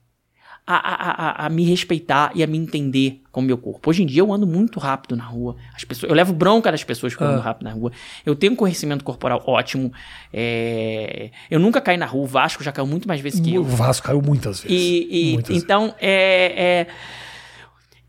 [0.67, 3.87] a, a, a, a, me respeitar e a me entender com o meu corpo.
[3.89, 5.55] Hoje em dia eu ando muito rápido na rua.
[5.75, 7.27] As pessoas, eu levo bronca das pessoas que ah.
[7.27, 7.91] ando rápido na rua.
[8.25, 9.93] Eu tenho um conhecimento corporal ótimo.
[10.33, 12.23] É, eu nunca caí na rua.
[12.23, 13.61] O Vasco já caiu muito mais vezes que eu.
[13.61, 14.75] O Vasco caiu muitas vezes.
[14.75, 15.97] E, e muitas então, vezes.
[16.01, 16.87] É, é...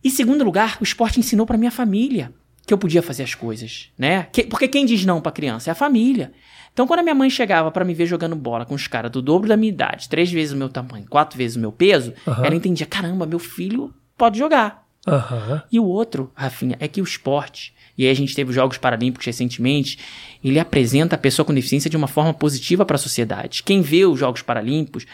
[0.03, 2.33] Em segundo lugar, o esporte ensinou para minha família
[2.67, 4.29] que eu podia fazer as coisas, né?
[4.33, 6.33] Que, porque quem diz não para criança é a família.
[6.77, 9.23] Então, quando a minha mãe chegava para me ver jogando bola com os caras do
[9.23, 12.45] dobro da minha idade, três vezes o meu tamanho, quatro vezes o meu peso, uhum.
[12.45, 14.87] ela entendia: caramba, meu filho pode jogar.
[15.07, 15.59] Uhum.
[15.73, 18.77] E o outro, Rafinha, é que o esporte, e aí a gente teve os Jogos
[18.77, 19.99] Paralímpicos recentemente,
[20.45, 23.63] ele apresenta a pessoa com deficiência de uma forma positiva para a sociedade.
[23.63, 25.07] Quem vê os Jogos Paralímpicos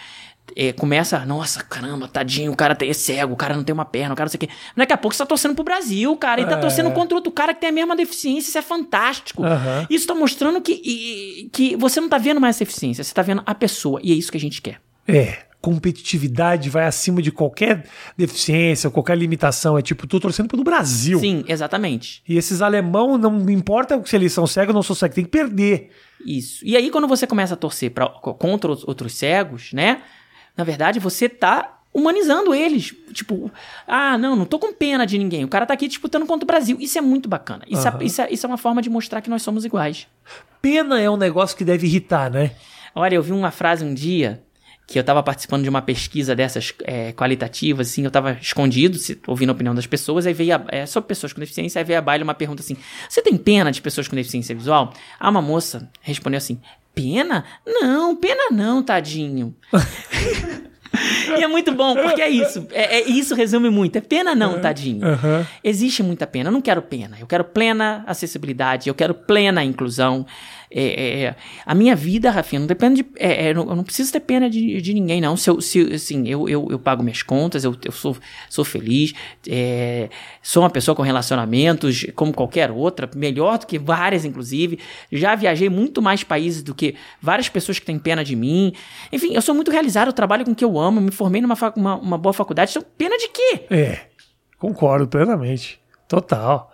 [0.57, 4.13] é, começa, nossa, caramba, tadinho, o cara é cego, o cara não tem uma perna,
[4.13, 4.49] o cara não sei o quê.
[4.77, 6.61] Daqui a pouco você tá torcendo pro Brasil, cara, e tá é.
[6.61, 9.43] torcendo contra outro cara que tem a mesma deficiência, isso é fantástico.
[9.43, 9.87] Uhum.
[9.89, 13.23] Isso tá mostrando que, e, que você não tá vendo mais essa deficiência, você tá
[13.23, 14.81] vendo a pessoa, e é isso que a gente quer.
[15.09, 19.79] É, competitividade vai acima de qualquer deficiência, qualquer limitação.
[19.79, 21.21] É tipo, tô torcendo pelo Brasil.
[21.21, 22.23] Sim, exatamente.
[22.29, 25.31] E esses alemão, não importa se eles são cegos ou não são cegos, tem que
[25.31, 25.91] perder.
[26.27, 26.65] Isso.
[26.65, 30.03] E aí, quando você começa a torcer pra, contra outros cegos, né?
[30.57, 32.95] Na verdade, você tá humanizando eles.
[33.13, 33.51] Tipo,
[33.87, 35.45] ah, não, não tô com pena de ninguém.
[35.45, 36.77] O cara tá aqui disputando contra o Brasil.
[36.81, 37.65] Isso é muito bacana.
[37.69, 38.01] Isso, uhum.
[38.01, 40.07] é, isso, é, isso é uma forma de mostrar que nós somos iguais.
[40.61, 42.53] Pena é um negócio que deve irritar, né?
[42.95, 44.43] Olha, eu vi uma frase um dia
[44.87, 49.19] que eu estava participando de uma pesquisa dessas é, qualitativas, assim, eu estava escondido, se,
[49.27, 51.99] ouvindo a opinião das pessoas, aí veio, a, é, sobre pessoas com deficiência, aí veio
[51.99, 52.77] a baile uma pergunta assim,
[53.09, 54.93] você tem pena de pessoas com deficiência visual?
[55.19, 56.61] Ah, uma moça respondeu assim,
[56.95, 57.45] pena?
[57.67, 59.55] Não, pena não, tadinho.
[61.39, 62.67] e é muito bom, porque é isso.
[62.71, 63.97] É, é, isso resume muito.
[63.97, 65.07] É pena não, tadinho.
[65.07, 65.47] Uhum.
[65.65, 66.49] Existe muita pena.
[66.49, 67.17] Eu não quero pena.
[67.19, 68.89] Eu quero plena acessibilidade.
[68.89, 70.27] Eu quero plena inclusão.
[70.75, 73.09] É, é, é, a minha vida, Rafinha, não depende de.
[73.17, 75.37] É, é, eu não preciso ter pena de, de ninguém, não.
[75.37, 78.17] Se eu, se, assim, eu, eu, eu pago minhas contas, eu, eu sou,
[78.49, 79.13] sou feliz,
[80.43, 84.79] sou uma pessoa com relacionamentos como qualquer outra, melhor do que várias, inclusive.
[85.11, 88.73] Já viajei muito mais países do que várias pessoas que têm pena de mim.
[89.13, 91.57] Enfim, eu sou muito realizado, eu trabalho com o que eu amo, me formei numa
[91.77, 92.71] uma, uma boa faculdade.
[92.71, 93.67] Então, pena de quê?
[93.71, 94.01] É,
[94.59, 95.79] concordo plenamente.
[96.09, 96.72] Total.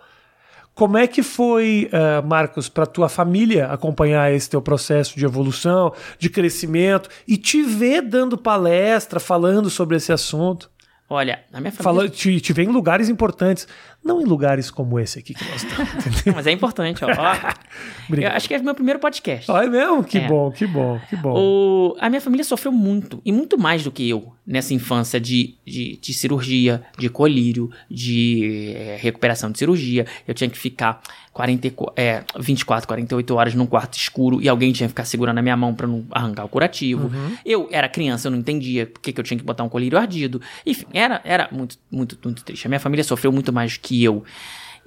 [0.79, 5.93] Como é que foi, uh, Marcos, para tua família acompanhar esse teu processo de evolução,
[6.17, 10.71] de crescimento e te ver dando palestra, falando sobre esse assunto?
[11.09, 11.83] Olha, na minha família.
[11.83, 13.67] Fala, te, te vê em lugares importantes.
[14.03, 16.23] Não em lugares como esse aqui que nós estamos.
[16.33, 17.09] Mas é importante, ó.
[17.09, 19.51] Eu acho que é meu primeiro podcast.
[19.51, 20.03] Ah, é mesmo?
[20.03, 20.27] Que é.
[20.27, 21.33] bom, que bom, que bom.
[21.35, 25.55] O, a minha família sofreu muito, e muito mais do que eu, nessa infância de,
[25.65, 30.05] de, de cirurgia, de colírio, de é, recuperação de cirurgia.
[30.27, 31.01] Eu tinha que ficar
[31.33, 35.41] 40, é, 24, 48 horas num quarto escuro e alguém tinha que ficar segurando a
[35.41, 37.07] minha mão para não arrancar o curativo.
[37.07, 37.37] Uhum.
[37.45, 40.41] Eu era criança, eu não entendia por que, eu tinha que botar um colírio ardido.
[40.65, 42.65] Enfim, era, era muito, muito, muito triste.
[42.65, 44.23] A minha família sofreu muito mais que que eu.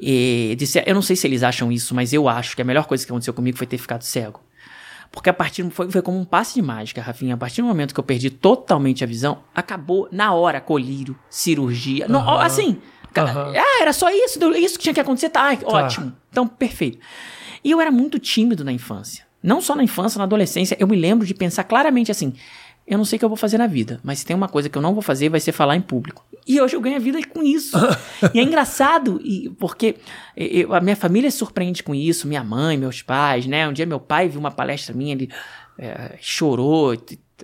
[0.00, 2.86] E disse, eu não sei se eles acham isso, mas eu acho que a melhor
[2.86, 4.40] coisa que aconteceu comigo foi ter ficado cego.
[5.10, 7.34] Porque a partir foi, foi como um passe de mágica, Rafinha.
[7.34, 12.06] A partir do momento que eu perdi totalmente a visão, acabou na hora colírio, cirurgia.
[12.06, 12.12] Uhum.
[12.12, 12.78] Não, assim,
[13.16, 13.52] uhum.
[13.56, 16.12] ah, era só isso, isso que tinha que acontecer, tá, tá, ótimo.
[16.30, 16.98] Então, perfeito.
[17.62, 19.26] E eu era muito tímido na infância.
[19.42, 22.32] Não só na infância, na adolescência, eu me lembro de pensar claramente assim:
[22.86, 24.68] eu não sei o que eu vou fazer na vida, mas se tem uma coisa
[24.68, 26.24] que eu não vou fazer, vai ser falar em público.
[26.46, 27.76] E hoje eu ganho a vida com isso.
[28.34, 29.96] e é engraçado, e, porque
[30.36, 33.68] eu, a minha família se surpreende com isso, minha mãe, meus pais, né?
[33.68, 35.30] Um dia meu pai viu uma palestra minha, ele
[35.78, 36.96] é, chorou,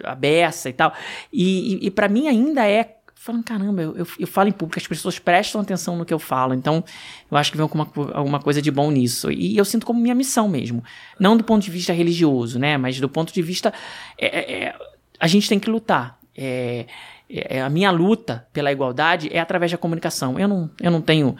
[0.02, 0.92] a beça e tal.
[1.32, 4.78] E, e, e para mim ainda é falando, caramba, eu, eu, eu, falo em público,
[4.78, 6.82] as pessoas prestam atenção no que eu falo, então
[7.30, 9.30] eu acho que vem alguma, alguma coisa de bom nisso.
[9.30, 10.82] E eu sinto como minha missão mesmo.
[11.18, 12.78] Não do ponto de vista religioso, né?
[12.78, 13.72] Mas do ponto de vista.
[14.16, 16.18] É, é, é a gente tem que lutar.
[16.36, 16.86] É,
[17.28, 20.38] é, a minha luta pela igualdade é através da comunicação.
[20.38, 21.36] Eu não, eu não tenho.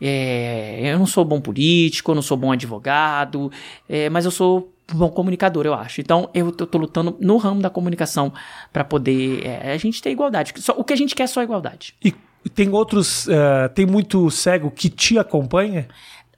[0.00, 3.50] É, eu não sou bom político, eu não sou bom advogado,
[3.88, 6.00] é, mas eu sou bom comunicador, eu acho.
[6.00, 8.32] Então eu tô, tô lutando no ramo da comunicação
[8.72, 10.52] para poder é, a gente ter igualdade.
[10.58, 11.94] Só, o que a gente quer é só igualdade.
[12.02, 12.14] E
[12.54, 15.88] tem outros, uh, tem muito cego que te acompanha?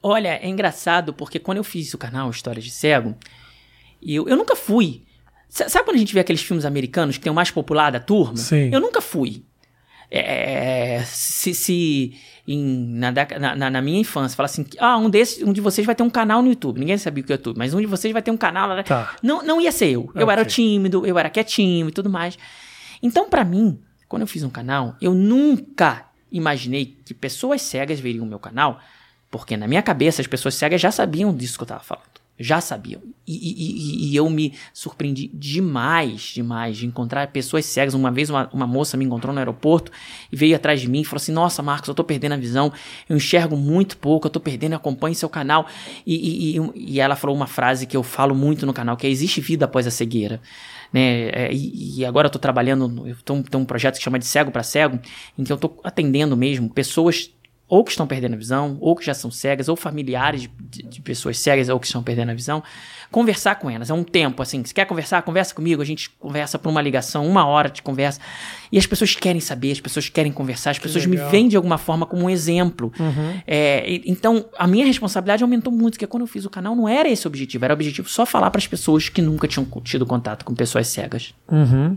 [0.03, 3.15] Olha, é engraçado porque quando eu fiz o canal Histórias de Cego,
[4.03, 5.03] eu, eu nunca fui
[5.51, 8.37] Sabe quando a gente vê aqueles filmes americanos que tem o mais popular da turma?
[8.37, 8.71] Sim.
[8.73, 9.43] Eu nunca fui.
[10.09, 12.15] É, se, se
[12.47, 13.13] em, na,
[13.57, 16.11] na, na, minha infância fala assim, ah, um desses, um de vocês vai ter um
[16.11, 16.79] canal no YouTube.
[16.79, 18.83] Ninguém sabia o que é YouTube, mas um de vocês vai ter um canal.
[18.85, 19.17] Tá.
[19.23, 20.11] Não, não ia ser eu.
[20.15, 20.33] Eu okay.
[20.33, 22.39] era tímido, eu era quietinho e tudo mais.
[23.03, 28.25] Então, para mim, quando eu fiz um canal, eu nunca imaginei que pessoas cegas veriam
[28.25, 28.81] o meu canal,
[29.31, 32.10] porque na minha cabeça as pessoas cegas já sabiam disso que eu tava falando
[32.41, 33.03] já sabiam.
[33.27, 37.93] E, e, e, eu me surpreendi demais, demais, de encontrar pessoas cegas.
[37.93, 39.93] Uma vez uma, uma, moça me encontrou no aeroporto
[40.33, 42.73] e veio atrás de mim e falou assim: Nossa, Marcos, eu tô perdendo a visão,
[43.09, 45.67] eu enxergo muito pouco, eu tô perdendo, acompanhe seu canal.
[46.07, 49.41] E, e, ela falou uma frase que eu falo muito no canal, que é: Existe
[49.41, 50.41] vida após a cegueira.
[50.93, 51.29] Né?
[51.29, 54.63] É, e, agora eu tô trabalhando, eu tenho um projeto que chama de Cego para
[54.63, 54.99] Cego,
[55.39, 57.31] em que eu tô atendendo mesmo pessoas
[57.71, 60.83] ou que estão perdendo a visão, ou que já são cegas, ou familiares de, de,
[60.83, 62.65] de, pessoas cegas ou que estão perdendo a visão,
[63.13, 63.89] conversar com elas.
[63.89, 67.25] É um tempo, assim, se quer conversar, conversa comigo, a gente conversa por uma ligação,
[67.25, 68.21] uma hora de conversa.
[68.73, 71.79] E as pessoas querem saber, as pessoas querem conversar, as pessoas me veem de alguma
[71.79, 72.93] forma como um exemplo.
[72.99, 73.41] Uhum.
[73.47, 77.09] É, então, a minha responsabilidade aumentou muito, porque quando eu fiz o canal não era
[77.09, 80.05] esse o objetivo, era o objetivo só falar para as pessoas que nunca tinham tido
[80.05, 81.33] contato com pessoas cegas.
[81.49, 81.97] Uhum.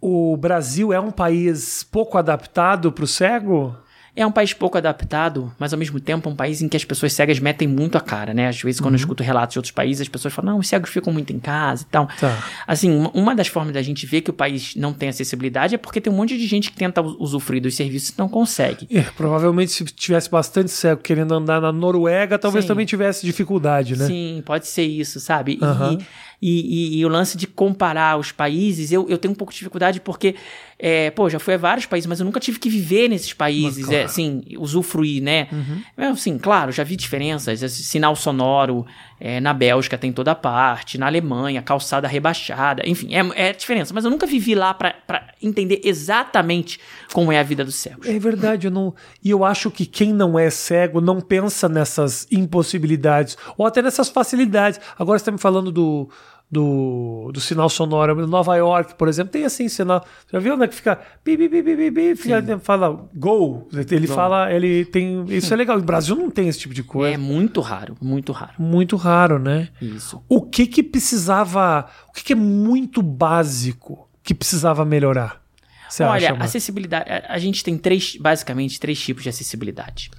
[0.00, 3.83] O Brasil é um país pouco adaptado para o cego?
[4.16, 6.84] É um país pouco adaptado, mas ao mesmo tempo é um país em que as
[6.84, 8.46] pessoas cegas metem muito a cara, né?
[8.46, 10.88] Às vezes, quando eu escuto relatos de outros países, as pessoas falam, não, os cegos
[10.90, 12.08] ficam muito em casa e tal.
[12.20, 12.44] Tá.
[12.64, 16.00] Assim, uma, das formas da gente ver que o país não tem acessibilidade é porque
[16.00, 18.86] tem um monte de gente que tenta usufruir dos serviços e não consegue.
[18.90, 22.68] É, provavelmente se tivesse bastante cego querendo andar na Noruega, talvez Sim.
[22.68, 24.06] também tivesse dificuldade, né?
[24.06, 25.58] Sim, pode ser isso, sabe?
[25.60, 25.98] E- Aham.
[26.46, 29.58] E, e- e o lance de comparar os países, eu, eu tenho um pouco de
[29.60, 30.34] dificuldade porque,
[30.78, 33.78] é, pô, já fui a vários países, mas eu nunca tive que viver nesses países,
[33.78, 34.02] Mas, claro.
[34.02, 35.48] é, assim, usufruir, né?
[35.96, 38.84] É, assim, claro, já vi diferenças, esse sinal sonoro
[39.18, 44.04] é, na Bélgica tem toda parte, na Alemanha, calçada rebaixada, enfim, é, é diferença, mas
[44.04, 46.78] eu nunca vivi lá pra, pra entender exatamente
[47.12, 48.06] como é a vida dos cegos.
[48.06, 48.94] É verdade, eu não.
[49.22, 54.08] E eu acho que quem não é cego não pensa nessas impossibilidades, ou até nessas
[54.08, 54.80] facilidades.
[54.98, 56.08] Agora você tá me falando do.
[56.50, 58.26] Do, do sinal sonoro.
[58.28, 60.04] Nova York, por exemplo, tem assim sinal.
[60.32, 60.68] Já viu, né?
[60.68, 61.00] Que fica.
[61.24, 63.68] Bi, bi, bi, bi, bi, fica fala go.
[63.90, 64.52] Ele fala.
[64.52, 65.24] Ele tem.
[65.30, 65.76] Isso é legal.
[65.78, 67.18] No Brasil não tem esse tipo de É coisa.
[67.18, 68.52] muito raro, muito raro.
[68.56, 69.68] Muito raro, né?
[69.82, 70.22] Isso.
[70.28, 71.86] O que que precisava.
[72.08, 75.42] O que, que é muito básico que precisava melhorar?
[75.88, 77.10] Você Olha, acha, acessibilidade.
[77.10, 80.10] A, a gente tem três, basicamente, três tipos de acessibilidade.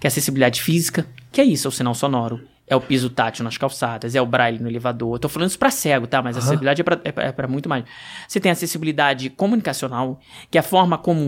[0.00, 2.40] Que é a acessibilidade física, que é isso, é o sinal sonoro.
[2.68, 5.20] É o piso tátil nas calçadas, é o braille no elevador.
[5.20, 6.20] Tô falando isso pra cego, tá?
[6.20, 7.84] Mas a acessibilidade é pra, é, é muito mais.
[8.26, 10.18] Você tem acessibilidade comunicacional,
[10.50, 11.20] que é a forma como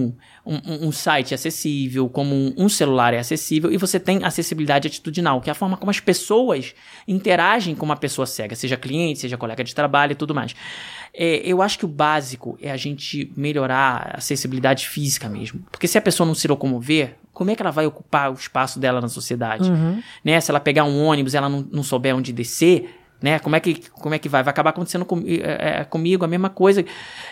[0.44, 3.70] um, um- um site é acessível, como um, um celular é acessível.
[3.70, 6.74] E você tem acessibilidade atitudinal, que é a forma como as pessoas
[7.06, 10.56] interagem com uma pessoa cega, seja cliente, seja colega de trabalho e tudo mais.
[11.14, 15.60] É, eu acho que o básico é a gente melhorar a acessibilidade física mesmo.
[15.70, 18.78] Porque se a pessoa não se locomover, como é que ela vai ocupar o espaço
[18.80, 19.70] dela na sociedade?
[20.24, 20.40] Né?
[20.40, 23.38] Se ela pegar um ônibus e ela não, não souber onde descer, né?
[23.38, 24.42] Como é que, como é que vai?
[24.42, 26.84] Vai acabar acontecendo com, é, comigo a mesma coisa,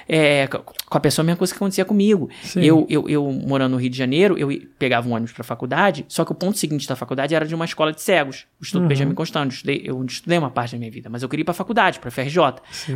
[0.08, 2.28] é, com a pessoa a mesma coisa que acontecia comigo.
[2.42, 2.62] Sim.
[2.62, 6.24] Eu, eu, eu, morando no Rio de Janeiro, eu pegava um ônibus pra faculdade, só
[6.24, 9.14] que o ponto seguinte da faculdade era de uma escola de cegos, o Instituto Benjamin
[9.14, 9.46] Constant.
[9.46, 11.98] Eu estudei, eu estudei uma parte da minha vida, mas eu queria ir pra faculdade,
[12.00, 12.38] pra FRJ,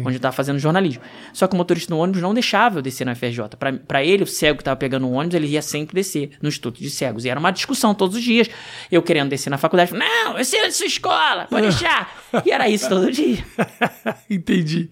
[0.05, 1.03] onde eu tava fazendo jornalismo.
[1.33, 3.57] Só que o motorista do ônibus não deixava eu descer na FRJ.
[3.59, 6.49] Pra, pra ele, o cego que tava pegando o ônibus, ele ia sempre descer no
[6.49, 7.25] Instituto de Cegos.
[7.25, 8.49] E era uma discussão todos os dias.
[8.91, 12.15] Eu querendo descer na faculdade, não, eu sei da sua escola, pode deixar.
[12.45, 13.45] e era isso todo dia.
[14.29, 14.91] Entendi.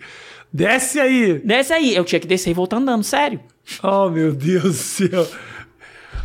[0.52, 1.38] Desce aí.
[1.44, 3.40] Desce aí, eu tinha que descer e voltar andando, sério.
[3.82, 5.28] Oh, meu Deus do céu.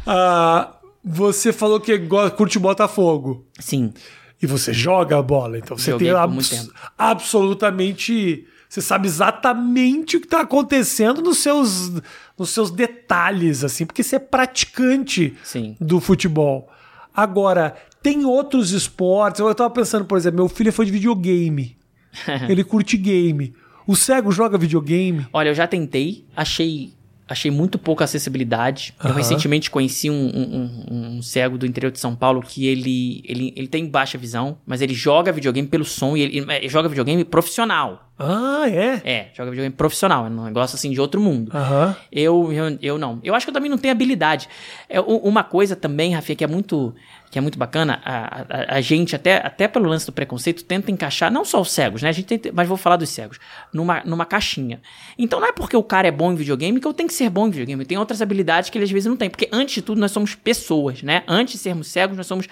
[0.05, 1.97] Ah, você falou que
[2.37, 3.45] curte Botafogo.
[3.59, 3.93] Sim.
[4.41, 8.45] E você joga a bola, então você Joguei tem abs- absolutamente.
[8.67, 11.91] Você sabe exatamente o que está acontecendo nos seus,
[12.37, 15.77] nos seus detalhes, assim, porque você é praticante Sim.
[15.79, 16.69] do futebol.
[17.15, 19.39] Agora, tem outros esportes.
[19.39, 21.75] Eu estava pensando, por exemplo, meu filho foi de videogame.
[22.47, 23.53] Ele curte game.
[23.87, 25.25] O cego joga videogame.
[25.33, 26.93] Olha, eu já tentei, achei,
[27.27, 28.93] achei muito pouca acessibilidade.
[29.03, 33.21] Eu recentemente conheci um, um- um- um cego do interior de São Paulo que ele,
[33.25, 36.87] ele, ele tem baixa visão, mas ele joga videogame pelo som e ele, ele joga
[36.87, 38.12] videogame profissional.
[38.17, 39.01] Ah, é?
[39.03, 41.51] É, joga videogame profissional, é um negócio assim de outro mundo.
[41.53, 41.95] Aham.
[42.11, 43.19] Eu, eu, eu não.
[43.23, 44.47] Eu acho que eu também não tenho habilidade.
[44.87, 46.93] É, uma coisa também, Rafinha, que é muito,
[47.31, 50.91] que é muito bacana, a, a, a gente, até, até pelo lance do preconceito, tenta
[50.91, 52.09] encaixar, não só os cegos, né?
[52.09, 53.39] A gente tenta, mas vou falar dos cegos,
[53.73, 54.79] numa, numa caixinha.
[55.17, 57.31] Então não é porque o cara é bom em videogame que eu tenho que ser
[57.31, 57.83] bom em videogame.
[57.83, 59.27] Tem outras habilidades que ele às vezes não tem.
[59.27, 61.23] Porque antes de tudo, nós somos pessoas, né?
[61.27, 62.47] Antes de sermos cegos, nós somos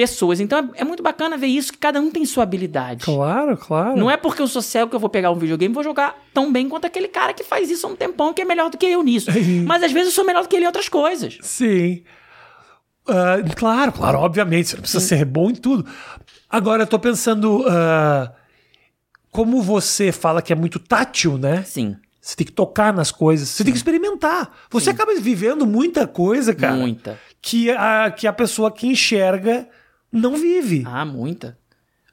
[0.00, 0.40] pessoas.
[0.40, 3.04] Então é, é muito bacana ver isso, que cada um tem sua habilidade.
[3.04, 3.96] Claro, claro.
[3.96, 6.16] Não é porque eu sou cego que eu vou pegar um videogame e vou jogar
[6.32, 8.78] tão bem quanto aquele cara que faz isso há um tempão que é melhor do
[8.78, 9.30] que eu nisso.
[9.66, 11.38] Mas às vezes eu sou melhor do que ele em outras coisas.
[11.42, 12.02] Sim.
[13.06, 14.68] Ah, claro, claro, obviamente.
[14.68, 15.84] Você não precisa ser bom em tudo.
[16.48, 17.64] Agora, eu tô pensando.
[17.68, 18.32] ah,
[19.30, 21.62] como você fala que é muito tátil, né?
[21.62, 24.50] Sim, Você tem que tocar nas coisas, você tem que experimentar.
[24.70, 27.18] Você acaba vivendo muita coisa, cara, muita.
[27.40, 29.68] que a, que a pessoa que enxerga
[30.12, 30.82] não vive.
[30.86, 31.58] Ah, muita.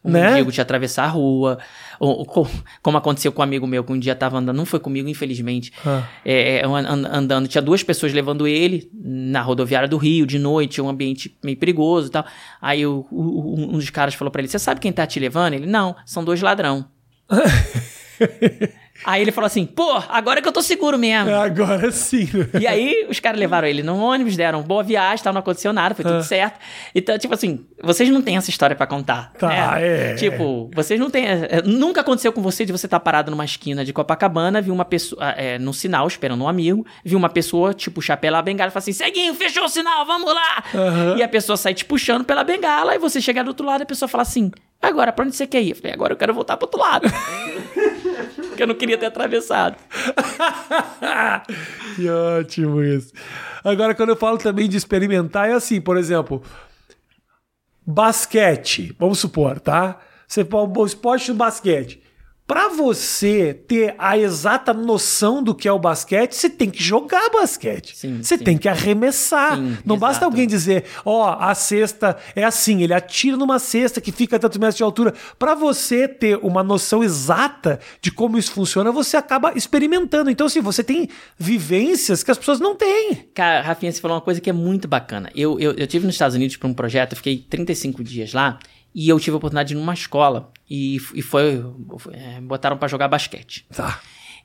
[0.04, 0.44] Um Né?
[0.46, 1.58] te atravessar a rua.
[2.00, 2.48] Ou, ou co-
[2.82, 5.74] como aconteceu com um amigo meu que um dia tava andando, não foi comigo, infelizmente.
[5.86, 6.08] Ah.
[6.24, 10.88] É, é, andando, tinha duas pessoas levando ele na rodoviária do Rio, de noite, um
[10.88, 12.26] ambiente meio perigoso e tal.
[12.62, 15.56] Aí o- o- um dos caras falou pra ele: Você sabe quem tá te levando?
[15.56, 16.86] Ele: Não, são dois ladrão.
[19.06, 21.34] aí ele falou assim: Pô, agora que eu tô seguro mesmo.
[21.34, 22.28] Agora sim.
[22.60, 25.96] E aí, os caras levaram ele no ônibus, deram boa viagem, tal, não aconteceu nada,
[25.96, 26.60] foi tudo certo.
[26.94, 29.32] Então, tipo assim, vocês não têm essa história pra contar.
[29.38, 30.12] Tá, né?
[30.12, 30.16] é.
[30.16, 31.26] Tipo, vocês não têm.
[31.28, 34.86] é, Nunca aconteceu com você de você estar parado numa esquina de Copacabana, viu uma
[34.86, 38.72] pessoa, é, no sinal, esperando um amigo, viu uma pessoa te puxar pela bengala e
[38.72, 40.64] falar assim: Ceguinho, fechou o sinal, vamos lá!
[40.74, 41.16] Aham.
[41.18, 43.84] E a pessoa sai te puxando pela bengala, e você chegar do outro lado e
[43.84, 45.72] a pessoa fala assim: Agora, pra onde você quer ir?
[45.72, 47.08] Eu falei, agora eu quero voltar pro outro lado.
[48.48, 49.76] Porque eu não queria ter atravessado.
[51.96, 53.14] que ótimo isso.
[53.64, 56.42] Agora, quando eu falo também de experimentar, é assim, por exemplo,
[57.86, 60.00] basquete, vamos supor, tá?
[60.28, 62.02] Você o esporte do basquete.
[62.48, 67.30] Para você ter a exata noção do que é o basquete, você tem que jogar
[67.30, 67.94] basquete.
[67.94, 68.44] Sim, você sim.
[68.46, 69.58] tem que arremessar.
[69.58, 70.26] Sim, Não basta exato.
[70.26, 74.58] alguém dizer, ó, a cesta é assim, ele atira numa cesta que fica a tantos
[74.58, 75.14] metros de altura.
[75.38, 80.32] Para você ter uma noção exata de como isso funciona, você acaba experimentando.
[80.32, 83.28] Então, assim, você tem vivências que as pessoas não têm.
[83.34, 85.30] Cara, Rafinha, você falou uma coisa que é muito bacana.
[85.36, 88.58] Eu, eu, eu tive nos Estados Unidos para um projeto, eu fiquei 35 dias lá,
[89.00, 91.64] e eu tive a oportunidade de ir numa escola, e, e foi,
[92.14, 93.66] é, botaram para jogar basquete.
[93.74, 94.00] Tá.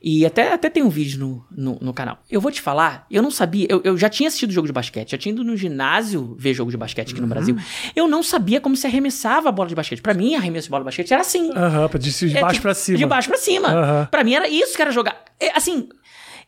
[0.04, 2.18] E até, até tem um vídeo no, no, no canal.
[2.28, 5.12] Eu vou te falar, eu não sabia, eu, eu já tinha assistido jogo de basquete,
[5.12, 7.28] já tinha ido no ginásio ver jogo de basquete aqui Uhum.
[7.28, 7.56] no Brasil.
[7.94, 10.02] Eu não sabia como se arremessava a bola de basquete.
[10.02, 11.50] Pra mim, arremesso de bola de basquete era assim.
[11.54, 12.98] Aham, de, de É, baixo tipo, pra cima.
[12.98, 13.68] De baixo pra cima.
[13.68, 14.08] Aham.
[14.10, 15.22] Pra mim era isso que era jogar.
[15.38, 15.88] É, assim,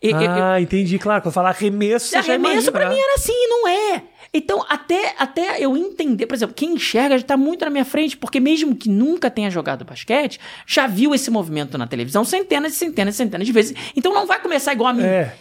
[0.03, 1.23] eu- eu- eu- Ah, entendi, claro.
[1.23, 2.73] Quando falar arremesso, você já arremesso imagina.
[2.73, 4.03] pra mim era assim, não é.
[4.35, 8.17] Então, até, até eu entender, por exemplo, quem enxerga já tá muito na minha frente,
[8.17, 12.77] porque mesmo que nunca tenha jogado basquete, já viu esse movimento na televisão centenas e
[12.77, 13.77] centenas e centenas de vezes.
[13.97, 15.05] Então não vai começar igual a mim.
[15.05, 15.33] É.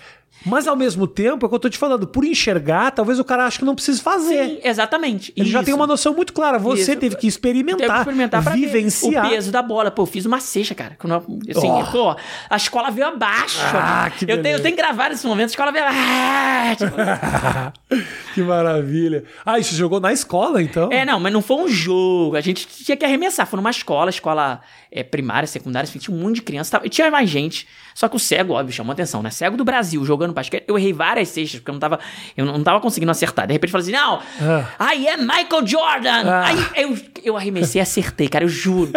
[0.46, 3.24] Mas ao mesmo tempo, é o que eu tô te falando, por enxergar, talvez o
[3.24, 4.46] cara ache que não precise fazer.
[4.46, 5.32] Sim, exatamente.
[5.38, 5.66] Ele já Isso.
[5.68, 6.60] tem uma noção muito clara.
[6.60, 7.00] Você Isso.
[7.00, 9.26] teve que experimentar, Teve que experimentar pra ver vivenciar.
[9.26, 9.90] o peso da bola.
[9.90, 10.98] Pô, eu fiz uma cesta, cara.
[11.56, 11.92] Assim, Oh.
[11.92, 12.16] pô,
[12.50, 13.58] a escola veio abaixo.
[13.64, 16.92] Ah, que eu, tenho, eu tenho gravar esse momento, a escola veio ah, tipo,
[18.34, 19.24] que maravilha.
[19.46, 20.92] Ah, isso jogou na escola, então?
[20.92, 22.36] É, não, mas não foi um jogo.
[22.36, 23.48] A gente tinha que arremessar.
[23.48, 26.72] Foi numa escola, escola é, primária, secundária, enfim, tinha um monte de criança.
[26.72, 27.66] Tava, e tinha mais gente.
[27.96, 29.30] Só que o cego, óbvio, chamou atenção, né?
[29.30, 30.66] Cego do Brasil, jogando basquete.
[30.68, 32.00] Eu errei várias cestas, porque eu não tava,
[32.36, 33.46] eu não tava conseguindo acertar.
[33.48, 34.66] De repente eu falei assim: não, Ah.
[34.80, 36.24] aí é Michael Jordan.
[36.26, 36.46] Ah.
[36.48, 38.92] Aí eu, eu arremessei e acertei, cara, eu juro.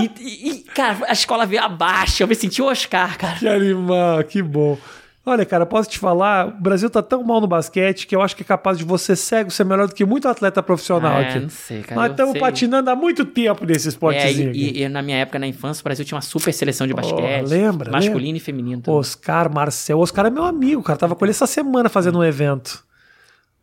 [0.00, 2.22] E, e- e, cara, a escola veio abaixo.
[2.22, 3.36] Eu me senti o Oscar, cara.
[3.38, 4.78] Que animal, que bom.
[5.26, 8.34] Olha, cara, posso te falar, o Brasil tá tão mal no basquete que eu acho
[8.34, 11.40] que é capaz de você cego ser melhor do que muito atleta profissional É, aqui.
[11.40, 14.78] não sei, cara, Nós estamos patinando há muito tempo nesse É, esportezinho e, aqui.
[14.78, 17.46] e- e na minha época, na infância, o Brasil tinha uma super seleção de basquete.
[17.46, 18.36] lembra, Masculino lembra?
[18.38, 18.80] e feminino.
[18.80, 18.98] também.
[18.98, 19.98] Oscar Marcel.
[19.98, 20.98] Oscar é meu amigo, cara.
[20.98, 22.82] Tava com ele essa semana fazendo um evento.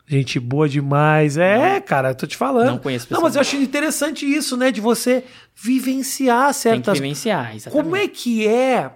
[0.07, 1.35] Gente boa demais.
[1.35, 2.67] É, cara, eu tô te falando.
[2.67, 4.71] Não conheço Não, mas eu acho interessante isso, né?
[4.71, 5.23] De você
[5.55, 7.83] vivenciar Tem que certas vivenciar, exatamente.
[7.83, 8.91] Como é que é,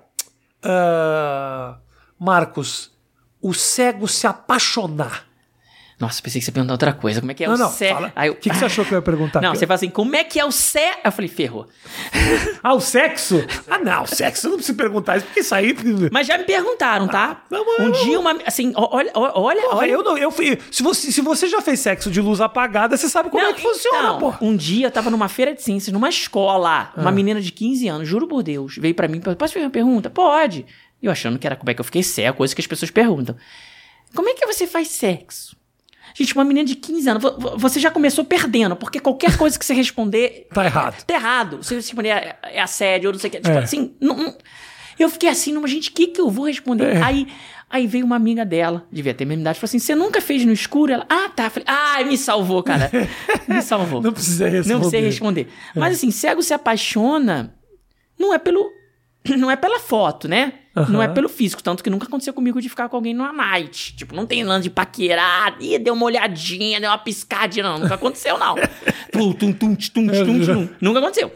[0.62, 1.78] ah,
[2.20, 2.92] Marcos,
[3.42, 5.28] o cego se apaixonar?
[6.00, 7.20] Nossa, pensei que você ia perguntar outra coisa.
[7.20, 7.94] Como é que é não, o não, Cé?
[7.94, 8.14] fala.
[8.16, 9.42] Aí eu- O que, que você achou que eu ia perguntar?
[9.42, 10.98] Não, você fala assim, como é que é o Cé?
[11.04, 11.68] Eu falei, ferrou.
[12.64, 13.44] Ah, o sexo?
[13.70, 15.76] Ah, não, o sexo eu não preciso perguntar isso, porque isso aí...
[16.12, 17.44] Mas já me perguntaram, tá?
[17.50, 18.38] não, mas um dia uma.
[18.46, 19.92] Assim, olha, olha, Porra, olha.
[19.92, 23.08] eu não, eu fui, se, você, se você já fez sexo de luz apagada, você
[23.10, 24.34] sabe como Não, é que funciona, então, pô.
[24.46, 26.92] Um dia eu tava numa feira de ciências, numa escola.
[26.96, 27.02] Ah.
[27.02, 29.66] Uma menina de 15 anos, juro por Deus, veio pra mim e falou: Posso fazer
[29.66, 30.10] uma pergunta?
[30.10, 30.66] Pode.
[31.02, 32.92] E eu achando que era como é que eu fiquei cego, coisa que as pessoas
[32.92, 33.36] perguntam.
[34.16, 35.56] Como é que você faz sexo?
[36.16, 39.58] Gente, uma menina de 15 anos, vo- vo- você já começou perdendo, porque qualquer coisa
[39.58, 40.48] que você responder.
[40.54, 41.04] Tá errado.
[41.06, 41.64] Tá errado.
[41.64, 43.40] Se você responder é, é assédio ou não sei o que.
[43.40, 43.60] Tipo É.
[43.64, 44.38] assim, não- não-
[44.98, 46.96] eu fiquei assim, numa gente, o que, que eu vou responder?
[46.98, 47.02] É.
[47.02, 47.28] Aí,
[47.70, 50.44] aí veio uma amiga dela, devia ter a mesma idade, falou assim: você nunca fez
[50.44, 50.92] no escuro?
[50.92, 51.50] Ela, ah, tá.
[51.50, 52.90] Falei, ah, me salvou, cara.
[53.48, 54.02] Me salvou.
[54.02, 54.84] Não precisa responder.
[54.84, 55.48] Não sei responder.
[55.76, 57.56] Mas assim, cego se apaixona
[58.18, 58.68] não é pelo.
[59.38, 60.54] Não é pela foto, né?
[60.90, 61.62] Não é pelo físico.
[61.62, 63.96] Tanto que nunca aconteceu comigo de ficar com alguém numa night.
[63.96, 65.58] Tipo, não tem lance de paquerar.
[65.60, 67.64] Ih, deu uma olhadinha, deu uma piscadinha.
[67.64, 68.56] Não, nunca aconteceu, não.
[69.12, 70.70] Tum, tum, tum, tum, tum, tum.
[70.80, 71.32] Nunca aconteceu.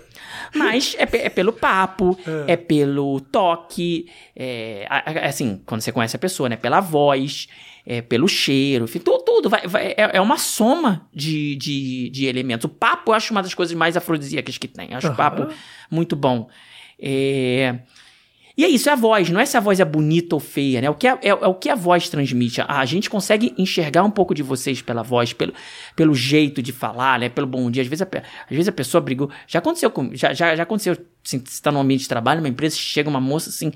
[0.55, 2.17] Mas é, é pelo papo,
[2.47, 2.55] é.
[2.55, 4.85] pelo toque, é,
[5.27, 6.55] assim, quando você conhece a pessoa, né?
[6.55, 7.47] Pela voz,
[7.85, 12.25] é pelo cheiro, enfim, tudo, tudo vai, vai- é, é uma soma de, de, de
[12.27, 12.65] elementos.
[12.65, 14.91] O papo eu acho uma das coisas mais afrodisíacas que tem.
[14.91, 15.47] Eu acho o papo
[15.89, 16.47] muito bom.
[16.99, 17.79] É,
[18.57, 19.29] e é isso, é a voz.
[19.29, 20.89] Não é se a voz é bonita ou feia, né?
[20.89, 22.61] O que é, é- é o que a voz transmite.
[22.61, 25.53] A, a gente consegue enxergar um pouco de vocês pela voz, pelo,
[25.95, 27.29] pelo jeito de falar, né?
[27.29, 27.81] Pelo bom dia.
[27.81, 29.29] Às vezes a, às vezes a pessoa brigou.
[29.47, 30.93] Já aconteceu com, já, já, já aconteceu.
[31.25, 33.71] Assim, você tá num ambiente de trabalho, numa empresa, chega uma moça assim,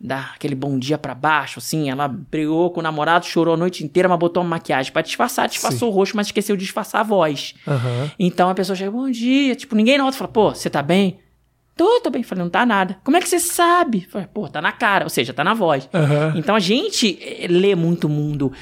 [0.00, 1.88] dá aquele bom dia pra baixo, assim.
[1.88, 5.48] Ela brigou com o namorado, chorou a noite inteira, mas botou uma maquiagem pra disfarçar,
[5.48, 7.54] disfarçou o rosto, mas esqueceu de disfarçar a voz.
[7.66, 8.10] Aham.
[8.18, 9.54] Então a pessoa chega, bom dia.
[9.54, 11.18] Tipo, ninguém na outra fala, pô, você tá bem?
[11.76, 12.22] Tô, tô bem.
[12.22, 12.98] Falei, não tá nada.
[13.02, 14.06] Como é que você sabe?
[14.10, 15.88] Falei, pô, tá na cara, ou seja, tá na voz.
[15.92, 16.34] Aham.
[16.36, 18.52] Então a gente eh, lê muito o mundo.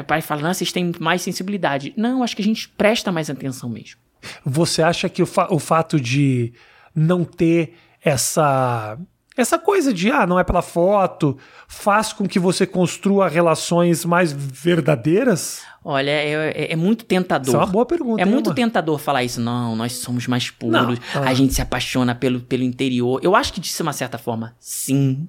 [0.00, 1.92] O pai fala, não, vocês têm mais sensibilidade.
[1.96, 4.00] Não, acho que a gente presta mais atenção mesmo.
[4.44, 6.52] Você acha que o, fa- o fato de
[6.94, 8.98] não ter essa
[9.36, 11.36] Essa coisa de, ah, não é pela foto,
[11.68, 15.62] faz com que você construa relações mais verdadeiras?
[15.84, 17.46] Olha, é, é, é muito tentador.
[17.48, 18.22] Isso é uma boa pergunta.
[18.22, 19.40] É hein, muito tentador falar isso.
[19.40, 20.72] Não, nós somos mais puros.
[20.72, 20.94] Não.
[21.14, 21.28] Ah.
[21.28, 23.20] A gente se apaixona pelo, pelo interior.
[23.22, 25.28] Eu acho que, de uma certa forma, sim.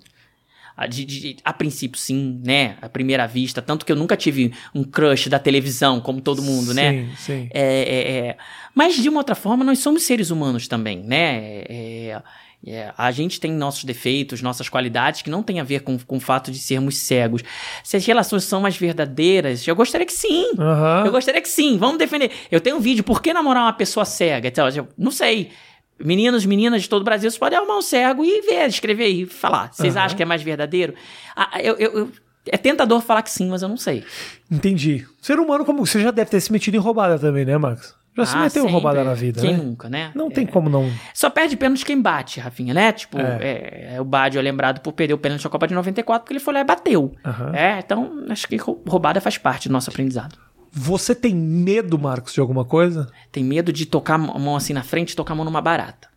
[0.76, 2.78] A, de- de- a princípio, sim, né?
[2.82, 3.62] À primeira vista.
[3.62, 6.92] Tanto que eu nunca tive um crush da televisão, como todo mundo, né?
[6.92, 7.50] Sim, sim.
[7.54, 8.38] É, é, é.
[8.74, 11.64] Mas, de uma outra forma, nós somos seres humanos também, né?
[11.68, 12.22] É,
[12.70, 16.18] é, a gente tem nossos defeitos, nossas qualidades, que não tem a ver com, com
[16.18, 17.42] o fato de sermos cegos.
[17.84, 20.52] Se as relações são mais verdadeiras, eu gostaria que sim.
[20.60, 21.04] Aham.
[21.06, 22.32] Eu gostaria que sim, vamos defender.
[22.52, 24.48] Eu tenho um vídeo, por que namorar uma pessoa cega?
[24.48, 25.50] Então, eu não sei.
[26.00, 29.26] Meninos, meninas de todo o Brasil, você pode arrumar um cego e ver, escrever e
[29.26, 29.74] falar.
[29.74, 30.06] Vocês Aham.
[30.06, 30.94] acham que é mais verdadeiro?
[31.36, 32.12] Ah, eu, eu- eu-
[32.50, 34.04] é tentador falar que sim, mas eu não sei.
[34.50, 35.06] Entendi.
[35.22, 37.96] Ser humano, como você já deve ter se metido em roubada também, né, Marcos?
[38.18, 38.72] Já se Ah, meteu em sempre.
[38.74, 39.64] roubada na vida, Quem né?
[39.64, 40.12] nunca, né?
[40.16, 40.30] Não É.
[40.32, 40.92] tem como não.
[41.14, 42.92] Só perde pênalti quem bate, Rafinha, né?
[42.92, 43.96] Tipo, É.
[43.96, 46.40] é, o Badio é lembrado por perder o pênalti na Copa de 94 porque ele
[46.40, 47.14] foi lá e bateu.
[47.24, 47.52] Aham.
[47.56, 50.38] É, então acho que rou- roubada faz parte do nosso aprendizado.
[50.72, 53.08] Você tem medo, Marcos, de alguma coisa?
[53.32, 56.08] Tem medo de tocar a mão assim na frente e tocar a mão numa barata.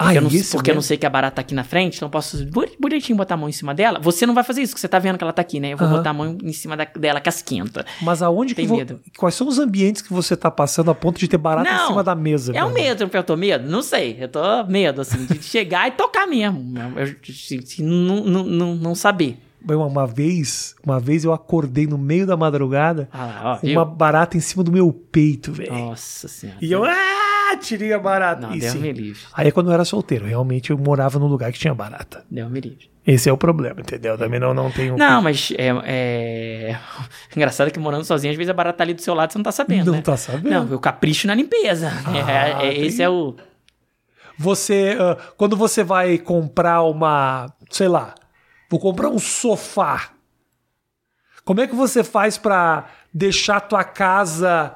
[0.00, 0.88] Ah, Porque, eu não, isso porque eu não mesmo?
[0.88, 3.36] sei que a barata tá aqui na frente, então eu posso boni- bonitinho botar a
[3.36, 4.00] mão em cima dela.
[4.00, 5.74] Você não vai fazer isso, porque você tá vendo que ela tá aqui, né?
[5.74, 7.84] Eu vou botar a mão em cima da- dela que esquenta.
[8.00, 8.98] Mas aonde que Tem vo- medo.
[9.18, 11.88] Quais são os ambientes que você tá passando a ponto de ter barata em Não,
[11.88, 12.52] cima da mesa?
[12.56, 12.82] É um velho?
[12.98, 13.68] medo, eu tô medo?
[13.68, 14.16] Não sei.
[14.18, 16.72] Eu tô medo, assim, de chegar e tocar mesmo.
[16.96, 19.38] Eu, se- se não, não, não, não saber.
[19.68, 24.40] Uma, vez, uma vez eu acordei no meio da madrugada, Ah, ó, uma barata em
[24.40, 25.70] cima do meu peito, velho.
[25.74, 26.58] Nossa senhora.
[26.62, 26.90] E eu, ah,
[27.56, 28.46] tirei a barata.
[28.46, 29.20] Não, Deus me livre.
[29.32, 32.24] Aí é quando eu era solteiro, realmente eu morava num lugar que tinha barata.
[32.30, 32.90] Deus me livre.
[33.06, 34.16] Esse é o problema, entendeu?
[34.18, 34.96] Também não, não tenho.
[34.96, 36.78] Não, mas é, é...
[37.34, 39.38] Engraçado que morando sozinho, às vezes a barata tá ali do seu lado e você
[39.38, 40.02] não tá sabendo, Não né?
[40.02, 40.50] tá sabendo.
[40.50, 41.90] Não, eu capricho na limpeza.
[42.06, 43.34] Ah, É, é- esse tem- é o...
[44.38, 48.14] Você, ah, quando você vai comprar uma, sei lá,
[48.70, 50.10] vou comprar um sofá.
[51.44, 54.74] Como é que você faz pra deixar tua casa,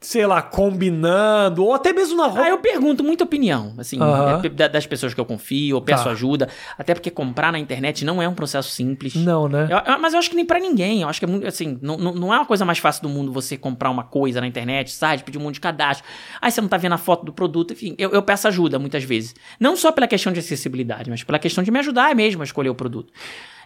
[0.00, 2.42] sei lá, combinando ou até mesmo na roupa?
[2.42, 4.40] Ah, eu pergunto muita opinião, assim, Aham.
[4.44, 6.10] é, da- das pessoas que eu confio, eu peço Tá.
[6.10, 9.14] ajuda, até porque comprar na internet não é um processo simples.
[9.16, 9.68] Não, né?
[9.70, 11.02] Eu- mas eu acho que nem pra ninguém.
[11.02, 11.78] Eu acho que é muito assim.
[11.82, 14.46] Não, não, não é uma coisa mais fácil do mundo você comprar uma coisa na
[14.46, 16.06] internet, site, pedir um monte de cadastro.
[16.40, 17.94] Aí você não tá vendo a foto do produto, enfim.
[17.98, 19.34] Eu, eu peço ajuda muitas vezes.
[19.58, 22.70] Não só pela questão de acessibilidade, mas pela questão de me ajudar mesmo a escolher
[22.70, 23.12] o produto.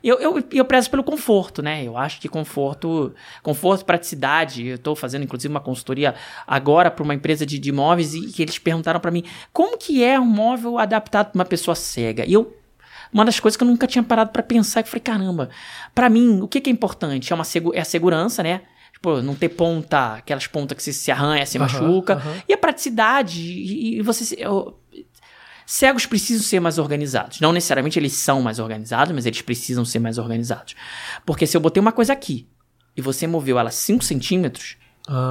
[0.02, 1.84] Eu, eu, eu prezo pelo conforto, né?
[1.84, 4.66] Eu acho que conforto, conforto, praticidade.
[4.66, 6.14] Eu tô fazendo, inclusive, uma consultoria
[6.46, 9.22] agora para uma empresa de, de imóveis e que eles perguntaram para mim
[9.52, 12.24] como que é um móvel adaptado para uma pessoa cega.
[12.26, 12.56] E eu
[13.12, 15.50] uma das coisas que eu nunca tinha parado pra pensar, que eu falei, caramba,
[15.94, 17.30] pra mim, o que, que é importante?
[17.30, 18.62] É, uma segu- é a segurança, né?
[18.94, 22.14] Tipo, não ter ponta, aquelas pontas que você se arranha, se Aham, machuca.
[22.14, 22.34] aham.
[22.48, 24.24] E a praticidade, e, e você...
[24.24, 24.78] se- eu-
[25.74, 27.40] Cegos precisam ser mais organizados.
[27.40, 30.74] Não necessariamente eles são mais organizados, mas eles precisam ser mais organizados.
[31.24, 32.46] Porque se eu botei uma coisa aqui
[32.94, 34.76] e você moveu ela 5 centímetros,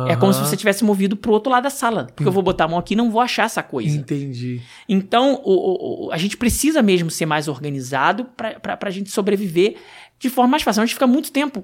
[0.10, 2.08] é como se você tivesse movido pro outro lado da sala.
[2.08, 3.96] Porque eu vou botar a mão aqui e não vou achar essa coisa.
[3.96, 4.62] Entendi.
[4.90, 9.76] Então, o- o- a gente precisa mesmo ser mais organizado para a gente sobreviver
[10.18, 10.82] de forma mais fácil.
[10.82, 11.64] A gente fica muito tempo.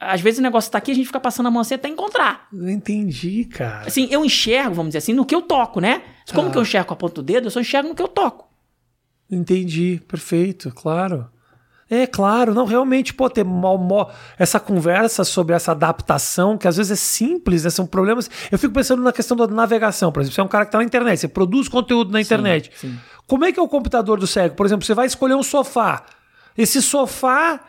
[0.00, 2.48] Às vezes o negócio tá aqui, a gente fica passando a mão assim até encontrar.
[2.52, 3.86] Entendi, cara.
[3.86, 6.00] Assim, eu enxergo, vamos dizer assim, no que eu toco, né?
[6.32, 6.50] Como Ah.
[6.52, 7.46] que eu enxergo com a ponta do dedo?
[7.46, 8.48] Eu só enxergo no que eu toco.
[9.30, 11.28] Entendi, perfeito, claro.
[11.90, 16.76] É, claro, não, realmente, pô, ter mal, mal- essa conversa sobre essa adaptação, que às
[16.78, 18.28] vezes é simples, né, são problemas.
[18.50, 20.78] Eu fico pensando na questão da navegação, por exemplo, você é um cara que tá
[20.78, 22.70] na internet, você produz conteúdo na internet.
[22.76, 22.98] sim.
[23.26, 24.54] Como é que é o computador do cego?
[24.54, 26.04] Por exemplo, você vai escolher um sofá.
[26.56, 27.60] Esse sofá,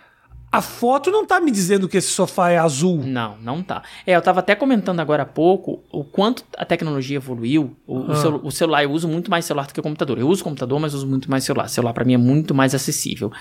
[0.57, 3.01] a foto não tá me dizendo que esse sofá é azul.
[3.03, 3.83] Não, não tá.
[4.05, 7.75] É, eu tava até comentando agora há pouco o quanto a tecnologia evoluiu.
[7.85, 8.15] O, o Ah.
[8.15, 10.17] celu- o celular, eu uso muito mais celular do que o computador.
[10.17, 11.67] Eu uso computador, mas uso muito mais celular.
[11.67, 13.31] celular para mim é muito mais acessível.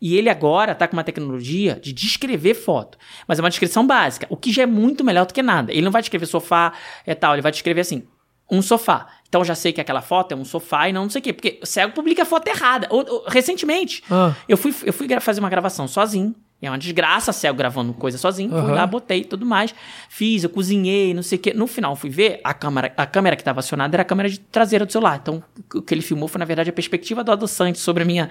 [0.00, 2.96] E ele agora tá com uma tecnologia de descrever foto.
[3.28, 5.72] Mas é uma descrição básica, o que já é muito melhor do que nada.
[5.72, 6.72] Ele não vai descrever sofá
[7.06, 8.02] e tal, ele vai descrever assim,
[8.50, 9.06] um sofá.
[9.28, 11.22] Então eu já sei que aquela foto é um sofá e não não sei o
[11.24, 11.32] quê.
[11.32, 12.86] Porque o cego publica a foto errada.
[12.90, 14.32] Ou- ou- recentemente, Ah.
[14.48, 16.34] eu fui, eu fui fazer uma gravação sozinho.
[16.66, 18.50] É uma desgraça, cego gravando coisa sozinho.
[18.50, 18.72] Fui Aham.
[18.72, 19.74] lá, botei tudo mais.
[20.08, 21.52] Fiz, eu cozinhei, não sei o quê.
[21.54, 24.38] No final, fui ver, a câmera, a câmera que estava acionada era a câmera de
[24.40, 25.18] traseira do celular.
[25.22, 25.42] Então,
[25.74, 28.30] o que ele filmou foi, na verdade, a perspectiva do adoçante sobre a minha.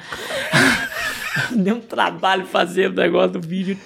[1.56, 3.78] Deu um trabalho fazer o negócio do vídeo.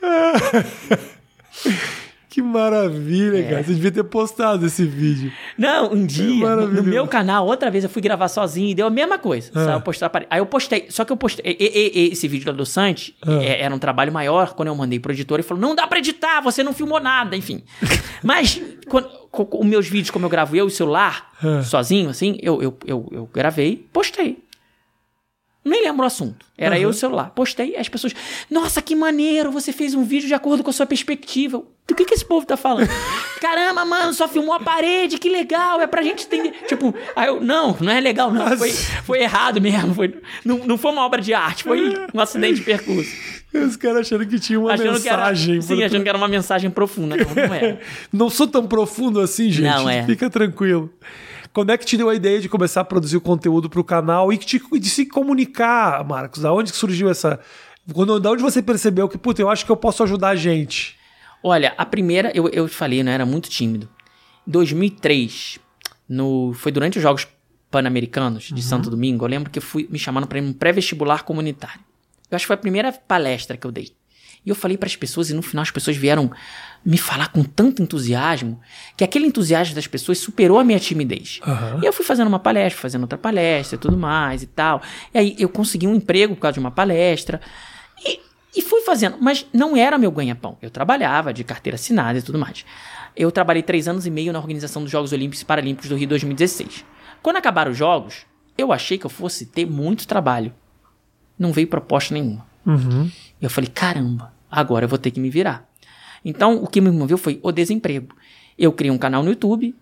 [2.28, 3.42] Que maravilha, É.
[3.42, 3.62] cara.
[3.64, 5.32] Você devia ter postado esse vídeo.
[5.56, 8.86] Não, um dia, no, no meu canal, outra vez eu fui gravar sozinho e deu
[8.86, 9.50] a mesma coisa.
[9.54, 9.72] Ah.
[9.74, 11.56] Eu postei, apare- aí eu postei, só que eu postei.
[11.58, 13.42] e- e- esse vídeo do adoçante Ah.
[13.42, 14.54] é, era um trabalho maior.
[14.54, 17.34] Quando eu mandei pro editor, ele falou: não dá pra editar, você não filmou nada,
[17.34, 17.62] enfim.
[18.22, 21.62] Mas, quando, co- co- os meus vídeos, como eu gravo eu e o celular, Ah.
[21.62, 24.38] sozinho, assim, eu, eu, eu, eu gravei, postei.
[25.64, 26.46] Nem lembro o assunto.
[26.56, 26.82] Era Uhum.
[26.82, 27.30] eu e o celular.
[27.34, 28.14] Postei, as pessoas.
[28.50, 29.50] Nossa, que maneiro!
[29.52, 31.62] Você fez um vídeo de acordo com a sua perspectiva.
[31.86, 32.88] Do que, que esse povo tá falando?
[33.40, 35.80] Caramba, mano, só filmou a parede, que legal!
[35.80, 36.52] É pra gente entender.
[36.66, 37.40] Tipo, aí eu.
[37.40, 38.56] Não, não é legal, não.
[38.56, 39.94] Foi, foi errado mesmo.
[39.94, 43.10] Foi, não, não foi uma obra de arte, foi um acidente de percurso.
[43.52, 45.16] Os caras achando que tinha uma Achando que era.
[45.18, 45.60] mensagem.
[45.62, 47.16] Sim, achando que era uma mensagem profunda.
[47.16, 47.80] Não, não era.
[48.12, 49.64] Não sou tão profundo assim, gente.
[49.64, 50.04] Não é.
[50.04, 50.92] Fica tranquilo.
[51.58, 54.32] Quando é que te deu a ideia de começar a produzir o conteúdo pro canal
[54.32, 56.40] e te- de se comunicar, Marcos?
[56.40, 57.40] Da onde que surgiu essa.
[57.92, 60.94] Quando, da onde você percebeu que, puta, eu acho que eu posso ajudar a gente?
[61.42, 63.12] Olha, a primeira, eu, eu falei, né?
[63.12, 63.88] Era muito tímido.
[64.46, 65.58] Em 2003,
[66.08, 67.26] no, foi durante os Jogos
[67.72, 71.80] Pan-Americanos de Santo Domingo, eu lembro que eu fui me chamando para um pré-vestibular comunitário.
[72.30, 73.90] Eu acho que foi a primeira palestra que eu dei.
[74.46, 76.30] E eu falei para as pessoas, e no final as pessoas vieram
[76.84, 78.60] me falar com tanto entusiasmo,
[78.96, 81.40] que aquele entusiasmo das pessoas superou a minha timidez.
[81.46, 81.80] Aham.
[81.82, 84.80] E eu fui fazendo uma palestra, fazendo outra palestra e tudo mais e tal.
[85.12, 87.40] E aí eu consegui um emprego por causa de uma palestra.
[88.04, 88.20] E,
[88.56, 90.56] e fui fazendo, mas não era meu ganha-pão.
[90.62, 92.64] Eu trabalhava de carteira assinada e tudo mais.
[93.14, 96.08] Eu trabalhei três anos e meio na organização dos Jogos Olímpicos e Paralímpicos do Rio
[96.08, 96.84] 2016.
[97.22, 98.24] Quando acabaram os Jogos,
[98.56, 100.54] eu achei que eu fosse ter muito trabalho.
[101.38, 102.46] Não veio proposta nenhuma.
[102.64, 103.10] Uhum.
[103.40, 105.67] E eu falei, caramba, agora eu vou ter que me virar.
[106.28, 108.14] Então, o que me moveu foi o desemprego.
[108.58, 109.74] Eu criei um canal no YouTube,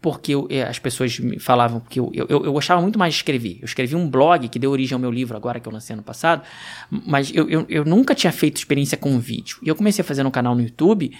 [0.00, 3.18] porque eu- eh, as pessoas me falavam que eu, eu, eu gostava muito mais de
[3.20, 3.58] escrever.
[3.60, 6.02] Eu escrevi um blog que deu origem ao meu livro agora, que eu lancei ano
[6.02, 6.42] passado,
[6.90, 9.58] mas eu, eu, eu nunca tinha feito experiência com vídeo.
[9.62, 11.10] E eu comecei a fazer um canal no YouTube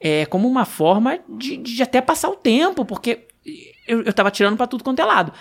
[0.00, 3.26] eh, como uma forma de, de até passar o tempo, porque
[3.88, 5.32] eu, eu tava tirando pra tudo quanto é lado.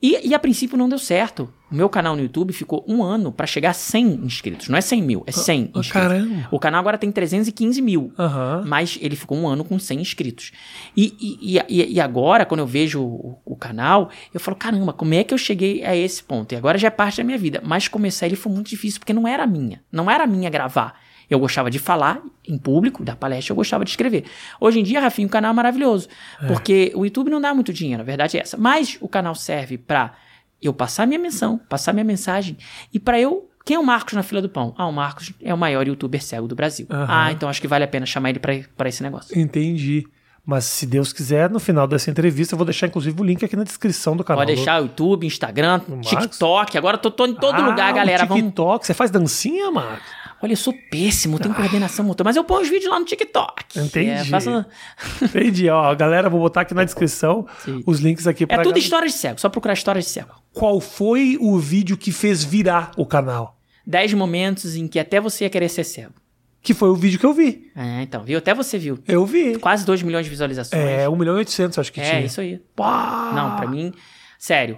[0.00, 1.52] E, e a princípio não deu certo.
[1.70, 4.68] O meu canal no YouTube ficou um ano pra chegar a 100 inscritos.
[4.68, 5.90] Não é 100 mil, é 100 Ah, inscritos.
[5.90, 6.48] caramba.
[6.52, 8.12] O canal agora tem 315 mil.
[8.16, 8.62] Aham.
[8.64, 10.52] Mas ele ficou um ano com 100 inscritos.
[10.96, 15.14] E, e, e, e agora, quando eu vejo o, o canal, eu falo: caramba, como
[15.14, 16.52] é que eu cheguei a esse ponto?
[16.52, 17.60] E agora já é parte da minha vida.
[17.64, 19.82] Mas começar ele foi muito difícil, porque não era minha.
[19.90, 20.94] Não era minha gravar.
[21.30, 24.24] Eu gostava de falar em público, dar palestra, eu gostava de escrever.
[24.60, 26.08] Hoje em dia, Rafinha, o canal é maravilhoso.
[26.46, 28.56] Porque o YouTube não dá muito dinheiro, a verdade é essa.
[28.56, 30.14] Mas o canal serve pra
[30.62, 32.56] eu passar minha menção, passar minha mensagem.
[32.92, 33.44] E pra eu.
[33.64, 34.74] Quem é o Marcos na fila do pão?
[34.78, 36.86] Ah, o Marcos é o maior youtuber cego do Brasil.
[36.88, 37.06] Aham.
[37.06, 39.38] Ah, então acho que vale a pena chamar ele pra, pra esse negócio.
[39.38, 40.06] Entendi.
[40.46, 43.54] Mas se Deus quiser, no final dessa entrevista, eu vou deixar inclusive o link aqui
[43.54, 44.40] na descrição do canal.
[44.42, 45.82] Pode deixar o YouTube, Instagram?
[46.00, 46.78] TikTok.
[46.78, 48.24] Agora eu tô, tô em todo Ah, lugar, galera.
[48.24, 48.42] Vamos.
[48.42, 48.86] TikTok.
[48.86, 50.08] Você faz dancinha, Marcos?
[50.42, 53.78] Olha, eu sou péssimo, tenho coordenação motor, mas eu ponho os vídeos lá no TikTok.
[53.78, 54.10] Entendi.
[54.10, 54.64] É, faço-
[55.22, 55.68] Entendi.
[55.68, 57.82] Ó, galera, vou botar aqui na descrição Sim.
[57.86, 58.78] os links aqui é pra tudo galera.
[58.78, 60.30] história de cego, só procurar história de cego.
[60.52, 63.58] Qual foi o vídeo que fez virar o canal?
[63.86, 66.12] 10 momentos em que até você ia querer ser cego.
[66.60, 67.70] Que foi o vídeo que eu vi.
[67.74, 68.36] É, então, viu?
[68.38, 68.98] Até você viu.
[69.08, 69.56] Eu vi.
[69.58, 70.82] Quase 2 milhões de visualizações.
[70.82, 72.26] É, 1 milhão e 800, acho que É, tinha.
[72.26, 72.60] isso aí.
[72.76, 73.32] Pá!
[73.34, 73.92] Não, pra mim,
[74.38, 74.76] sério.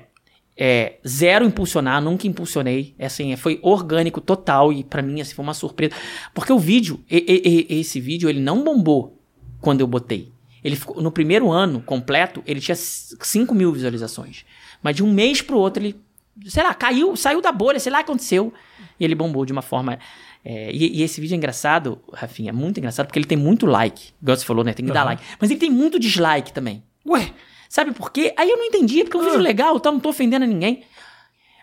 [0.63, 2.95] É, zero impulsionar, nunca impulsionei.
[2.99, 5.95] É, assim, foi orgânico total e pra mim assim, foi uma surpresa.
[6.35, 9.19] Porque o vídeo, e- e- esse vídeo, ele não bombou
[9.59, 10.31] quando eu botei.
[10.63, 14.45] Ele ficou, no primeiro ano completo, ele tinha 5 mil visualizações.
[14.83, 15.99] Mas de um mês pro outro, ele,
[16.45, 18.53] sei lá, caiu, saiu da bolha, sei lá o que aconteceu.
[18.99, 19.99] E ele bombou de uma forma.
[20.45, 23.65] é, e, e esse vídeo é engraçado, Rafinha, é muito engraçado, porque ele tem muito
[23.65, 24.11] like.
[24.23, 24.75] Igual você falou, né?
[24.75, 25.07] Tem que dar Aham.
[25.11, 25.23] like.
[25.41, 26.83] Mas ele tem muito dislike também.
[27.07, 27.33] Ué,
[27.71, 28.35] Sabe por quê?
[28.37, 29.93] Aí eu não entendi, porque é um vídeo legal, tá?
[29.93, 30.83] Não tô ofendendo a ninguém.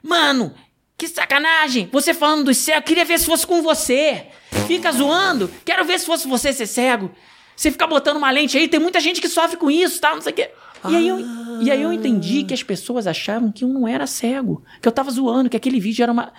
[0.02, 0.54] Mano,
[0.98, 1.90] que sacanagem!
[1.92, 4.28] Você falando do cego, queria ver se fosse com você.
[4.66, 7.12] Fica zoando, quero ver se fosse você ser cego.
[7.54, 10.16] Você fica botando uma lente aí, tem muita gente que sofre com isso, tá?
[10.16, 10.50] Não sei o quê.
[10.88, 11.20] E aí, eu,
[11.62, 14.92] e aí eu entendi que as pessoas achavam que eu não era cego, que eu
[14.94, 16.32] tava zoando, que aquele vídeo era uma.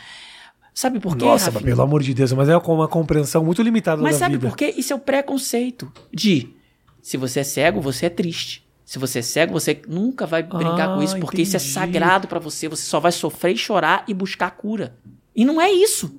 [0.73, 1.27] Sabe por quê?
[1.27, 4.37] nossa, mas pelo amor de Deus, mas é uma compreensão muito limitada Mas da sabe
[4.37, 4.49] vida.
[4.49, 4.73] por quê?
[4.79, 6.55] Isso é o preconceito de
[7.03, 8.67] se você é cego, você é triste.
[8.89, 11.73] Se você é cego, você nunca vai brincar Ah, com isso, porque isso é entendi.
[11.75, 12.69] sagrado pra você.
[12.69, 14.97] Você só vai sofrer e chorar e buscar cura.
[15.37, 16.11] E não é isso.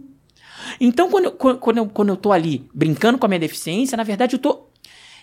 [0.80, 4.04] Então, quando eu, quando eu, quando eu tô ali brincando com a minha deficiência, na
[4.04, 4.68] verdade eu tô.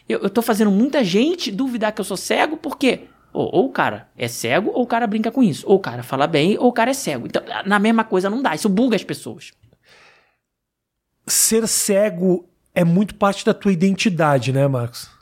[0.08, 3.70] Eu, eu tô fazendo muita gente duvidar que eu sou cego, porque ou, ou o
[3.70, 5.64] cara é cego, ou o cara brinca com isso.
[5.68, 7.28] Ou o cara fala bem, ou o cara é cego.
[7.28, 8.56] Então, na mesma coisa não dá.
[8.56, 9.52] Isso buga as pessoas.
[11.28, 15.14] Ser cego é muito parte da tua identidade, né, Marcos?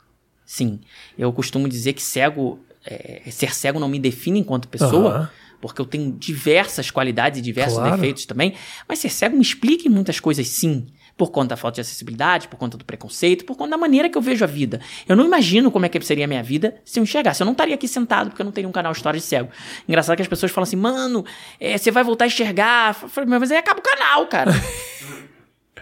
[0.55, 0.79] Sim,
[1.17, 5.29] eu costumo dizer que cego, é, ser cego não me define enquanto pessoa, Aham.
[5.59, 7.91] porque eu tenho diversas qualidades e diversos Claro.
[7.95, 8.53] defeitos também,
[8.87, 10.87] mas ser cego me explica em muitas coisas sim.
[11.17, 14.17] Por conta da falta de acessibilidade, por conta do preconceito, por conta da maneira que
[14.17, 14.81] eu vejo a vida.
[15.07, 17.41] Eu não imagino como é que seria a minha vida se eu enxergasse.
[17.41, 19.49] Eu não estaria aqui sentado porque eu não teria um canal História de Cego.
[19.87, 21.25] Engraçado que as pessoas falam assim, mano,
[21.57, 22.97] é, você vai voltar a enxergar.
[23.01, 24.51] Eu falei, mas aí acaba o canal, cara.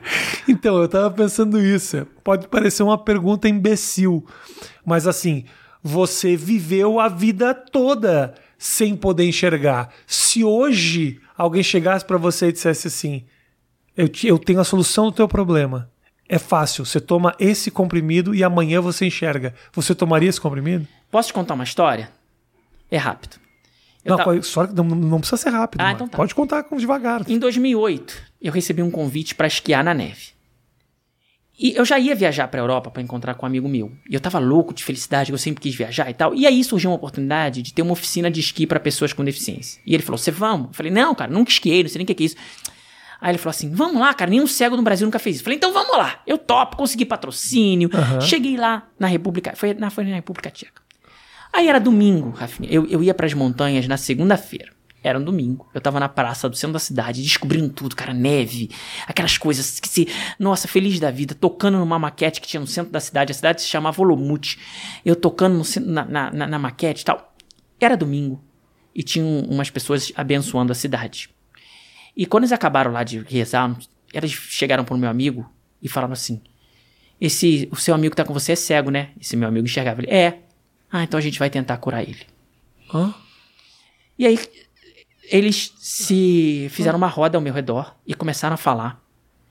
[0.48, 2.06] Então, eu tava pensando isso.
[2.24, 4.26] Pode parecer uma pergunta imbecil,
[4.86, 5.46] mas assim,
[5.82, 9.90] você viveu a vida toda sem poder enxergar.
[10.06, 13.24] Se hoje alguém chegasse para você e dissesse assim:
[13.96, 15.90] eu, te- eu tenho a solução do teu problema.
[16.28, 19.54] É fácil, você toma esse comprimido e amanhã você enxerga.
[19.74, 20.88] Você tomaria esse comprimido?
[21.12, 22.10] Posso te contar uma história?
[22.90, 23.38] É rápido.
[24.04, 25.82] Eu Não, ta- pode- só, não, não precisa ser rápido.
[25.82, 26.18] Ah, então tá.
[26.18, 27.24] Pode contar com devagar.
[27.30, 30.34] Em 2008, eu recebi um convite para esquiar na neve.
[31.58, 33.92] E eu já ia viajar para Europa para encontrar com um amigo meu.
[34.10, 36.34] E eu tava louco de felicidade, eu sempre quis viajar e tal.
[36.34, 39.80] E aí surgiu uma oportunidade de ter uma oficina de esqui para pessoas com deficiência.
[39.86, 42.08] E ele falou: "Você vamos?" Eu falei: "Não, cara, nunca esquiei, não sei nem o
[42.08, 42.36] que é isso."
[43.22, 45.46] Aí ele falou assim: "Vamos lá, cara, nenhum cego no Brasil nunca fez isso." Eu
[45.46, 47.90] falei: "Então vamos lá." Eu topo, consegui patrocínio.
[48.20, 50.82] Cheguei lá na República, foi na, foi na República Tcheca.
[51.54, 52.68] Aí era domingo, Rafinha.
[52.72, 54.73] Eu, eu ia pras montanhas na segunda-feira.
[55.04, 55.70] Era um domingo.
[55.74, 58.72] Eu tava na praça do centro da cidade, descobrindo tudo, cara, neve,
[59.06, 60.08] aquelas coisas que se.
[60.40, 63.32] Nossa, feliz da vida, tocando numa maquete que tinha no centro da cidade.
[63.32, 64.56] A cidade se chamava Olomouc.
[65.06, 67.36] Eu tocando no na, na, na, maquete e tal.
[67.80, 68.42] Era domingo.
[68.96, 71.30] E tinham umas pessoas abençoando a cidade.
[72.16, 73.76] E quando eles acabaram lá de rezar,
[74.14, 75.52] eles chegaram pro meu amigo
[75.82, 76.42] e falaram assim:
[77.20, 79.10] Esse, o seu amigo que tá com você é cego, né?
[79.20, 80.02] Esse meu amigo enxergava.
[80.02, 80.40] Ele, é.
[80.90, 82.22] Ah, então a gente vai tentar curar ele.
[82.94, 83.14] Hã?
[84.18, 84.40] E aí,
[85.32, 89.02] eles se fizeram uma roda ao meu redor e começaram a falar.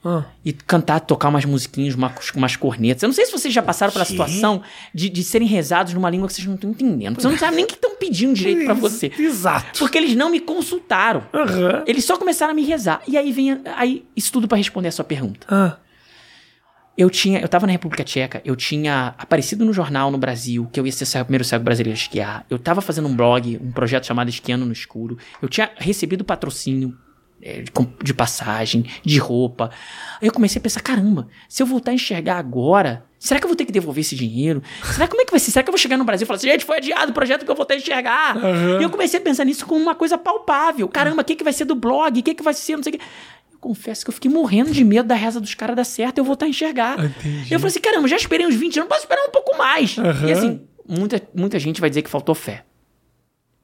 [0.05, 0.25] Hã?
[0.43, 3.01] E cantar, tocar umas musiquinhas, umas, umas cornetas.
[3.03, 4.61] Eu não sei se vocês já passaram pela situação
[4.93, 7.15] de, de serem rezados numa língua que vocês não estão entendendo.
[7.21, 9.09] Vocês não sabem nem o que estão pedindo direito pra você.
[9.17, 9.79] Exato.
[9.79, 11.23] Porque eles não me consultaram.
[11.33, 11.83] Aham.
[11.87, 13.01] Eles só começaram a me rezar.
[13.07, 15.47] E aí vem aí, isso tudo pra responder a sua pergunta.
[15.49, 15.77] Ah,
[16.95, 20.79] Eu tinha, eu tava na República Tcheca, eu tinha aparecido no jornal no Brasil que
[20.79, 22.45] eu ia ser o primeiro cego brasileiro a esquiar.
[22.49, 25.17] Eu tava fazendo um blog, um projeto chamado Esquiando no Escuro.
[25.41, 26.95] Eu tinha recebido patrocínio
[27.45, 27.63] é,
[28.01, 29.69] de, passagem, de roupa.
[30.21, 33.49] Aí eu comecei a pensar, caramba, se eu voltar a enxergar agora, será que eu
[33.49, 34.63] vou ter que devolver esse dinheiro?
[34.83, 35.51] Será como é que vai ser?
[35.51, 37.43] Será que eu vou chegar no Brasil e falar assim, gente, foi adiado o projeto
[37.43, 38.37] que eu voltei a enxergar?
[38.37, 38.79] Aham.
[38.79, 40.87] E eu comecei a pensar nisso como uma coisa palpável.
[40.87, 42.17] Caramba, o que, que vai ser do blog?
[42.17, 42.77] O que, que vai ser?
[42.77, 43.03] Não sei o que.
[43.63, 46.25] Confesso que eu fiquei morrendo de medo da reza dos caras dar certo e eu
[46.25, 46.99] voltar a enxergar.
[46.99, 47.47] Entendi.
[47.49, 49.97] Eu falei assim, caramba, já esperei uns 20 anos, posso esperar um pouco mais.
[49.97, 50.27] Aham.
[50.27, 52.65] E assim, muita, muita gente vai dizer que faltou fé.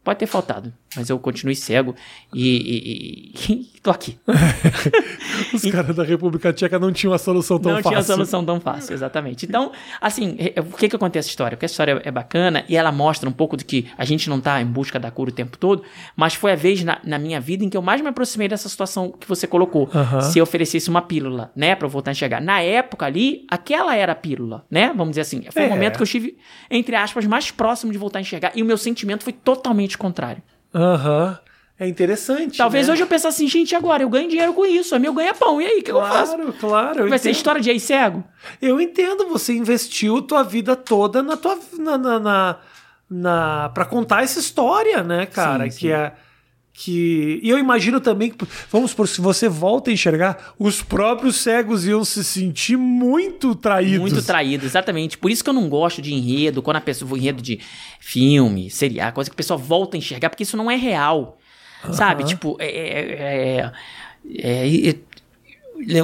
[0.10, 1.94] Pode ter faltado, mas eu continuei cego
[2.34, 4.18] e, e- e- e tô aqui.
[5.54, 7.92] os caras da República Tcheca não tinham a solução tão não fácil.
[7.92, 9.46] tinha solução tão fácil, exatamente.
[9.46, 11.56] Então, assim, é- por que que eu contei essa história?
[11.56, 14.40] Porque a história é bacana e ela mostra um pouco de que a gente não
[14.42, 15.84] tá em busca da cura o tempo todo,
[16.16, 18.68] mas foi a vez na, na minha vida em que eu mais me aproximei dessa
[18.68, 19.90] situação que você colocou.
[20.32, 22.42] Se eu oferecesse uma pílula, né, pra eu voltar a enxergar.
[22.42, 24.88] Na época ali, aquela era a pílula, né?
[24.90, 25.44] Vamos dizer assim.
[25.52, 25.68] Foi É.
[25.68, 26.36] o momento que eu estive,
[26.72, 30.42] entre aspas, mais próximo de voltar a enxergar e o meu sentimento foi totalmente contrário.
[30.74, 31.38] Aham.
[31.80, 32.58] É interessante.
[32.58, 32.94] Talvez né?
[32.94, 35.66] hoje eu pensasse assim, gente, agora eu ganho dinheiro com isso, é meu ganha-pão, e
[35.66, 36.36] aí, o que eu faço?
[36.36, 37.10] Claro, claro.
[37.10, 37.38] Vai ser entendo.
[37.38, 38.22] história de ex-cego?
[38.62, 42.58] Eu entendo, você investiu tua vida toda na tua na, na, na,
[43.10, 45.92] na para contar essa história, né, cara, Sim, que sim.
[45.92, 46.12] é
[46.74, 51.38] que e eu imagino também que vamos por se você volta a enxergar, os próprios
[51.38, 54.00] cegos iam se sentir muito traídos.
[54.00, 55.18] Muito traído, exatamente.
[55.18, 57.60] Por isso que eu não gosto de enredo, quando a pessoa enredo de
[58.00, 61.38] filme, serial, coisa que a pessoa volta a enxergar, porque isso não é real.
[61.94, 62.24] Sabe?
[62.26, 63.00] Tipo, é, é-
[63.62, 63.72] é-
[64.38, 64.96] é- é-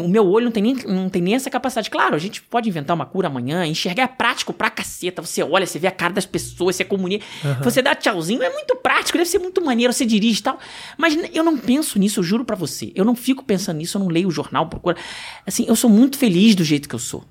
[0.01, 1.89] o meu olho não tem, nem, não tem nem essa capacidade.
[1.89, 5.21] Claro, a gente pode inventar uma cura amanhã, enxergar é prático pra caceta.
[5.21, 7.25] Você olha, você vê a cara das pessoas, você comunica.
[7.63, 10.59] Você dá tchauzinho, é muito prático, deve ser muito maneiro, você dirige e tal.
[10.97, 12.91] Mas eu não penso nisso, eu juro pra você.
[12.95, 14.97] Eu não fico pensando nisso, eu não leio o jornal, procura.
[15.45, 17.23] Assim, eu sou muito feliz do jeito que eu sou.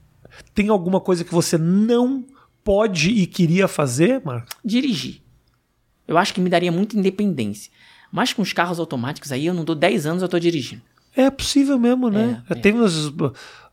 [0.55, 2.25] Tem alguma coisa que você não
[2.63, 4.57] pode e queria fazer, Marcos?
[4.65, 5.23] dirigir.
[6.07, 7.73] Eu acho que me daria muita independência.
[8.13, 10.83] Mas com os carros automáticos aí, eu não dou 10 anos, eu tô dirigindo.
[11.17, 12.43] É possível mesmo, né?
[12.51, 12.57] É, é.
[12.57, 13.13] Tem uns,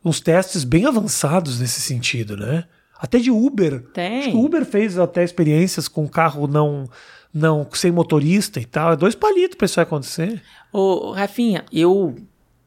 [0.04, 2.64] uns testes bem avançados nesse sentido, né?
[2.98, 3.82] Até de Uber.
[3.92, 4.20] Tem.
[4.20, 6.88] Acho que o Uber fez até experiências com carro não,
[7.34, 8.92] não sem motorista e tal.
[8.92, 10.40] É dois palitos pra isso acontecer.
[10.72, 12.14] Ô, Rafinha, eu.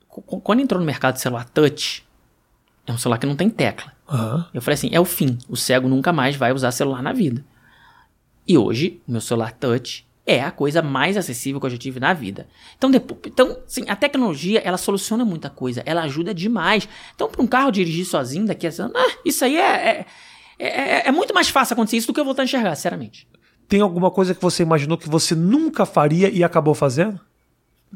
[0.09, 2.05] qu- Quando entrou no mercado de celular touch,
[2.85, 3.93] é um celular que não tem tecla.
[4.09, 4.45] Aham.
[4.53, 5.37] Eu falei assim: é o fim.
[5.47, 7.43] O cego nunca mais vai usar celular na vida.
[8.45, 11.99] E hoje, o meu celular touch é a coisa mais acessível que eu já tive
[11.99, 12.47] na vida.
[12.77, 15.83] Então, depois, então sim, a tecnologia, ela soluciona muita coisa.
[15.85, 16.89] Ela ajuda demais.
[17.13, 20.05] Então, para um carro dirigir sozinho daqui a anos, ah, isso aí é,
[20.57, 23.27] é, é, é muito mais fácil acontecer isso do que eu voltar a enxergar, sinceramente.
[23.67, 27.19] Tem alguma coisa que você imaginou que você nunca faria e acabou fazendo?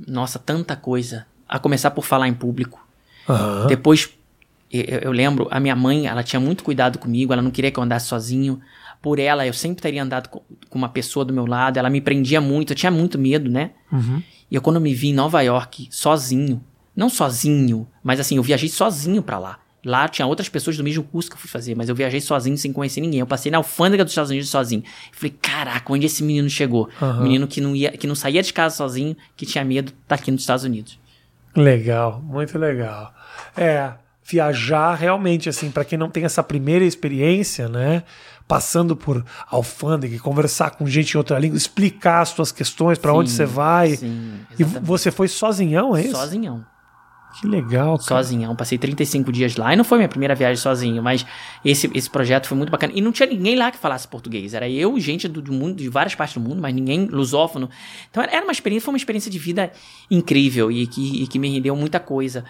[0.08, 1.26] Nossa, tanta coisa.
[1.48, 2.86] A começar por falar em público.
[3.28, 3.68] Aham.
[3.68, 4.10] Depois,
[4.72, 7.80] eu, eu lembro, a minha mãe, ela tinha muito cuidado comigo, ela não queria que
[7.80, 8.62] eu andasse sozinho.
[9.02, 10.42] Por ela, eu sempre teria andado com,
[10.72, 13.72] uma pessoa do meu lado, ela me prendia muito, eu tinha muito medo, né?
[13.92, 14.22] Uhum.
[14.52, 16.62] E eu, quando eu me vi em Nova York, sozinho,
[16.96, 19.60] não sozinho, mas assim, eu viajei sozinho pra lá.
[19.86, 22.58] Lá tinha outras pessoas do mesmo curso que eu fui fazer, mas eu viajei sozinho
[22.58, 23.22] sem conhecer ninguém.
[23.22, 24.84] Eu passei na alfândega dos Estados Unidos sozinho.
[25.14, 26.90] Falei, caraca, onde esse menino chegou?
[27.02, 27.20] Aham.
[27.20, 30.16] Um menino que não, ia, que não saía de casa sozinho, que tinha medo, tá
[30.16, 31.00] aqui nos Estados Unidos.
[31.56, 33.14] Legal, muito legal.
[33.56, 33.94] É,
[34.24, 38.04] viajar realmente, assim, para quem não tem essa primeira experiência, né?
[38.50, 43.30] Passando por alfândega, conversar com gente em outra língua, explicar as suas questões, para onde
[43.30, 43.96] você vai.
[43.96, 46.16] Sim, E você foi sozinhão, é isso?
[46.16, 46.66] Sozinhão.
[47.40, 48.02] Que legal, cara.
[48.24, 48.56] Sozinhão.
[48.56, 51.24] Passei 35 dias lá e não foi minha primeira viagem sozinho, mas
[51.64, 52.92] esse, esse projeto foi muito bacana.
[52.96, 54.56] E não tinha ninguém lá que falasse português.
[54.56, 57.70] Era eu e gente do, do mundo, de várias partes do mundo, mas ninguém lusófono.
[58.10, 59.72] Então era uma experiência, foi uma experiência de vida
[60.10, 62.44] incrível e que, e que me rendeu muita coisa.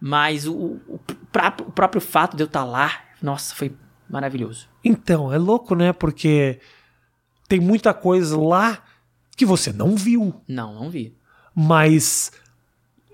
[0.00, 0.98] Mas o, o,
[1.30, 2.90] prá- o próprio fato de eu estar lá,
[3.22, 3.72] nossa, foi
[4.08, 4.68] maravilhoso.
[4.84, 5.92] Então, é louco, né?
[5.92, 6.58] Porque
[7.48, 8.78] tem muita coisa lá
[9.36, 11.16] que você não viu, Não, não vi.
[11.54, 12.30] mas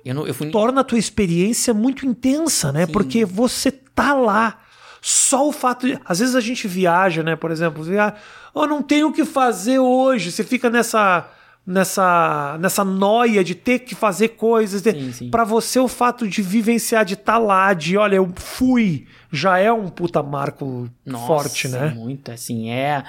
[0.05, 0.51] Eu, não, eu fui.
[0.51, 2.87] torna a tua experiência muito intensa, né?
[2.87, 2.93] Sim.
[2.93, 4.59] Porque você tá lá.
[5.03, 5.99] Só o fato de.
[6.05, 7.35] Às vezes a gente viaja, né?
[7.37, 8.15] Por exemplo, via...
[8.53, 10.31] oh, não tenho o que fazer hoje.
[10.31, 11.29] Você fica nessa.
[11.67, 14.83] Nessa, nessa noia de ter que fazer coisas.
[15.31, 19.73] Pra você, o fato de vivenciar, de estar lá, de olha, eu fui, já é
[19.73, 21.91] um puta marco Nossa, forte, né?
[21.95, 23.03] Muito, assim, é,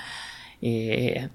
[0.61, 1.30] é-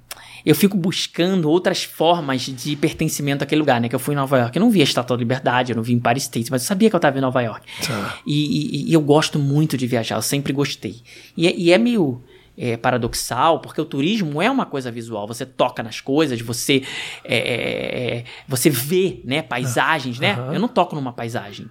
[0.44, 3.88] Eu fico buscando outras formas de pertencimento àquele lugar, né?
[3.88, 4.56] Que eu fui em Nova York.
[4.56, 6.68] Eu não vi a Estátua da Liberdade, eu não vi em Paris State, mas eu
[6.68, 7.66] sabia que eu estava em Nova York.
[7.84, 8.18] Tá.
[8.24, 11.02] E, e- e eu gosto muito de viajar, eu sempre gostei.
[11.36, 12.22] E, é- e é meio
[12.58, 15.26] é, paradoxal, porque o turismo é uma coisa visual.
[15.26, 16.82] Você toca nas coisas, você
[17.22, 20.32] é, é, é, você vê, né, paisagens, né?
[20.32, 20.54] Aham.
[20.54, 21.66] Eu não toco numa paisagem.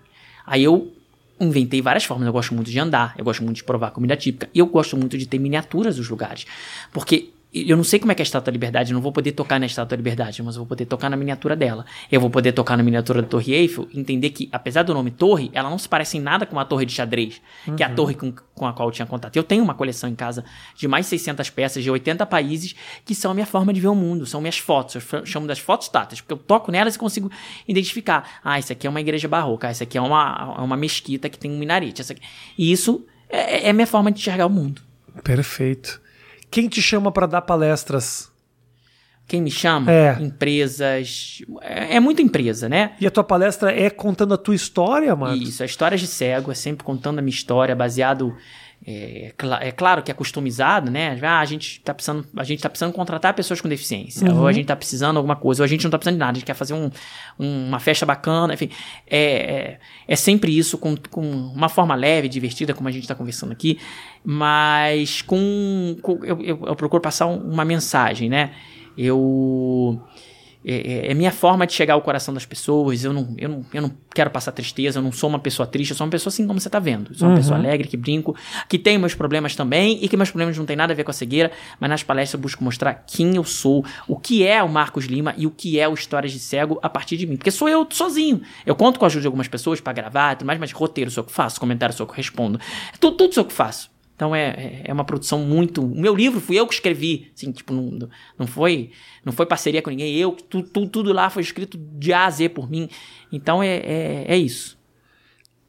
[0.46, 0.94] Aí eu
[1.40, 2.26] inventei várias formas.
[2.26, 4.50] Eu gosto muito de andar, eu gosto muito de provar comida típica.
[4.54, 6.46] E eu gosto muito de ter miniaturas dos lugares.
[6.92, 9.14] Porque eu não sei como é que é a Estátua da Liberdade, eu não vou
[9.14, 11.86] poder tocar na Estátua da Liberdade, mas eu vou poder tocar na miniatura dela.
[12.12, 15.50] Eu vou poder tocar na miniatura da Torre Eiffel, entender que, apesar do nome Torre,
[15.54, 17.42] ela não se parece em nada com a torre de xadrez,
[17.78, 19.38] que é a torre com, com a qual eu tinha contato.
[19.38, 20.44] Eu tenho uma coleção em casa
[20.76, 22.76] de mais de 600 peças de 80 países,
[23.06, 24.96] que são a minha forma de ver o mundo, são minhas fotos.
[24.96, 27.32] Eu chamo das fotos táteis, porque eu toco nelas e consigo
[27.66, 28.42] identificar.
[28.44, 31.38] Ah, isso aqui é uma igreja barroca, isso aqui é uma, é uma mesquita que
[31.38, 32.02] tem um minarete.
[32.02, 32.22] Essa aqui.
[32.58, 34.82] E isso é, é a minha forma de enxergar o mundo.
[35.24, 36.04] Perfeito.
[36.50, 38.32] Quem te chama pra dar palestras?
[39.28, 39.92] Quem me chama?
[39.92, 40.18] É.
[40.22, 41.42] Empresas.
[41.62, 42.92] É, é muita empresa, né?
[43.02, 45.50] E a tua palestra é contando a tua história, Marcos?
[45.50, 48.36] Isso, é histórias de cego, é sempre contando a minha história, baseado.
[48.88, 51.18] É, cla- é claro que é customizado, né?
[51.24, 54.42] Ah, a gente tá precisando, a gente tá precisando contratar pessoas com deficiência, Uhum.
[54.42, 56.32] ou a gente tá precisando alguma coisa, ou a gente não tá precisando de nada,
[56.34, 56.92] a gente quer fazer um-
[57.40, 58.70] um- uma festa bacana, enfim.
[59.08, 63.16] É, é, é sempre isso, com, com uma forma leve, divertida, como a gente tá
[63.16, 63.80] conversando aqui,
[64.24, 65.96] mas com.
[66.02, 68.52] com- eu, eu- eu procuro passar um- uma mensagem, né?
[68.98, 70.00] Eu.
[70.68, 73.04] É, é- é minha forma de chegar ao coração das pessoas.
[73.04, 75.92] Eu não, eu, não, eu não quero passar tristeza, eu não sou uma pessoa triste,
[75.92, 77.12] eu sou uma pessoa assim como você tá vendo.
[77.12, 77.40] Eu sou uma Uhum.
[77.40, 78.36] pessoa alegre, que brinco,
[78.68, 81.12] que tem meus problemas também e que meus problemas não têm nada a ver com
[81.12, 84.68] a cegueira, mas nas palestras eu busco mostrar quem eu sou, o que é o
[84.68, 87.38] Marcos Lima e o que é o Histórias de Cego a partir de mim.
[87.38, 88.42] Porque sou eu sozinho.
[88.66, 91.12] Eu conto com a ajuda de algumas pessoas pra gravar e tudo mais, mas roteiro
[91.12, 92.60] sou eu que faço, comentário sou eu que respondo.
[93.00, 93.94] Tudo, tudo sou eu que faço.
[94.16, 95.82] Então é, é- é uma produção muito.
[95.86, 97.32] O meu livro fui eu que escrevi.
[97.36, 98.10] Assim, tipo, não,
[98.40, 98.92] não foi
[99.26, 100.16] não foi parceria com ninguém.
[100.16, 102.88] Eu, tu, tu- tudo lá foi escrito de A a Z por mim.
[103.32, 104.78] Então é, é, é isso.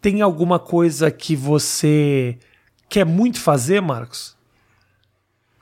[0.01, 2.38] Tem alguma coisa que você
[2.88, 4.36] quer muito fazer, Marcos?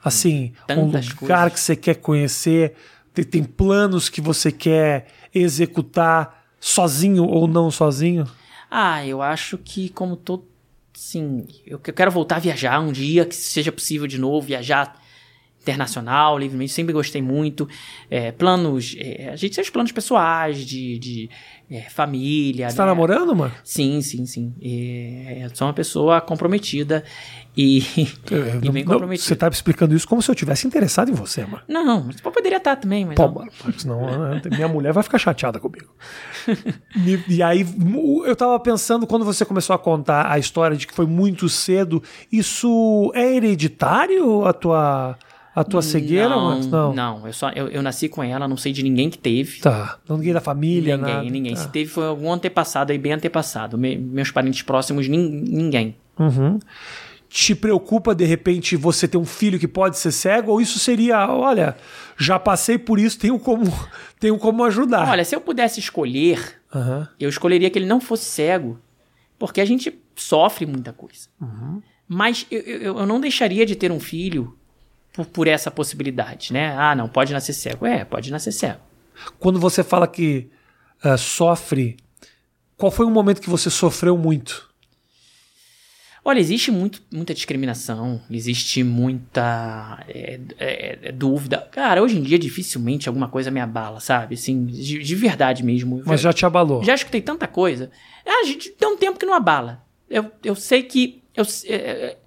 [0.03, 1.53] Assim, um Tantas lugar coisas.
[1.53, 2.75] que você quer conhecer,
[3.13, 8.27] tem, tem planos que você quer executar sozinho ou não sozinho?
[8.69, 10.45] Ah, eu acho que como todo.
[10.95, 14.47] Sim, eu que- eu quero voltar a viajar um dia, que seja possível de novo,
[14.47, 14.99] viajar
[15.61, 17.67] internacional, livremente, sempre gostei muito.
[18.09, 21.29] É, planos, é, a gente tem os planos pessoais, de, de
[21.71, 22.69] é, família.
[22.69, 22.89] Você tá né?
[22.91, 23.53] namorando, mano?
[23.63, 24.53] Sim, sim, sim.
[24.61, 27.03] É, eu sou uma pessoa comprometida
[27.57, 27.79] e,
[28.61, 31.43] e bem Não, você tá me explicando isso como se eu tivesse interessado em você,
[31.45, 31.63] mano.
[31.67, 33.15] Não, eu poderia estar também, mas.
[33.15, 33.47] Pô, não.
[33.77, 35.87] senão né, minha mulher vai ficar chateada comigo.
[36.95, 37.65] e, e aí,
[38.25, 42.03] eu tava pensando, quando você começou a contar a história de que foi muito cedo,
[42.31, 45.17] isso é hereditário a tua,
[45.55, 46.67] a tua cegueira, não, Marcos?
[46.67, 46.93] Não.
[46.93, 47.27] não.
[47.27, 49.59] eu, só, eu, eu nasci com ela, não sei de ninguém que teve.
[49.61, 49.97] Tá.
[50.09, 51.29] Ninguém da família, ninguém, nada.
[51.29, 51.53] ninguém.
[51.53, 51.61] Tá.
[51.61, 53.77] Se teve foi algum antepassado aí, bem antepassado.
[53.77, 55.95] Me- meus parentes próximos, nin- ninguém.
[56.19, 56.59] Uhum.
[57.35, 60.53] Te preocupa, de repente, você ter um filho que pode ser cego?
[60.53, 61.75] Ou isso seria, olha,
[62.17, 63.65] já passei por isso, tenho como,
[64.17, 65.09] tenho como ajudar?
[65.09, 67.09] Olha, se eu pudesse escolher, Aham.
[67.19, 68.79] eu escolheria que ele não fosse cego,
[69.37, 71.27] porque a gente sofre muita coisa.
[71.41, 71.81] Uhum.
[72.07, 74.57] Mas eu, eu, eu não deixaria de ter um filho
[75.11, 76.73] por, por essa possibilidade, né?
[76.77, 77.85] Ah, não, pode nascer cego.
[77.85, 78.79] É, pode nascer cego.
[79.39, 80.49] Quando você fala que
[81.03, 81.97] ah, sofre,
[82.77, 84.73] qual foi um momento que você sofreu muito?
[86.27, 91.69] Olha, existe muito, muita discriminação, existe muita é, é, é, dúvida.
[91.71, 94.33] Cara, hoje em dia dificilmente alguma coisa me abala, sabe?
[94.33, 96.01] Assim, de, de verdade mesmo.
[96.03, 96.83] Mas já te abalou.
[96.83, 97.91] Já escutei tanta coisa.
[98.25, 99.85] Ah, a gente tem um tempo que não abala.
[100.09, 101.21] Eu, eu sei que.
[101.35, 102.17] Eu, é, é,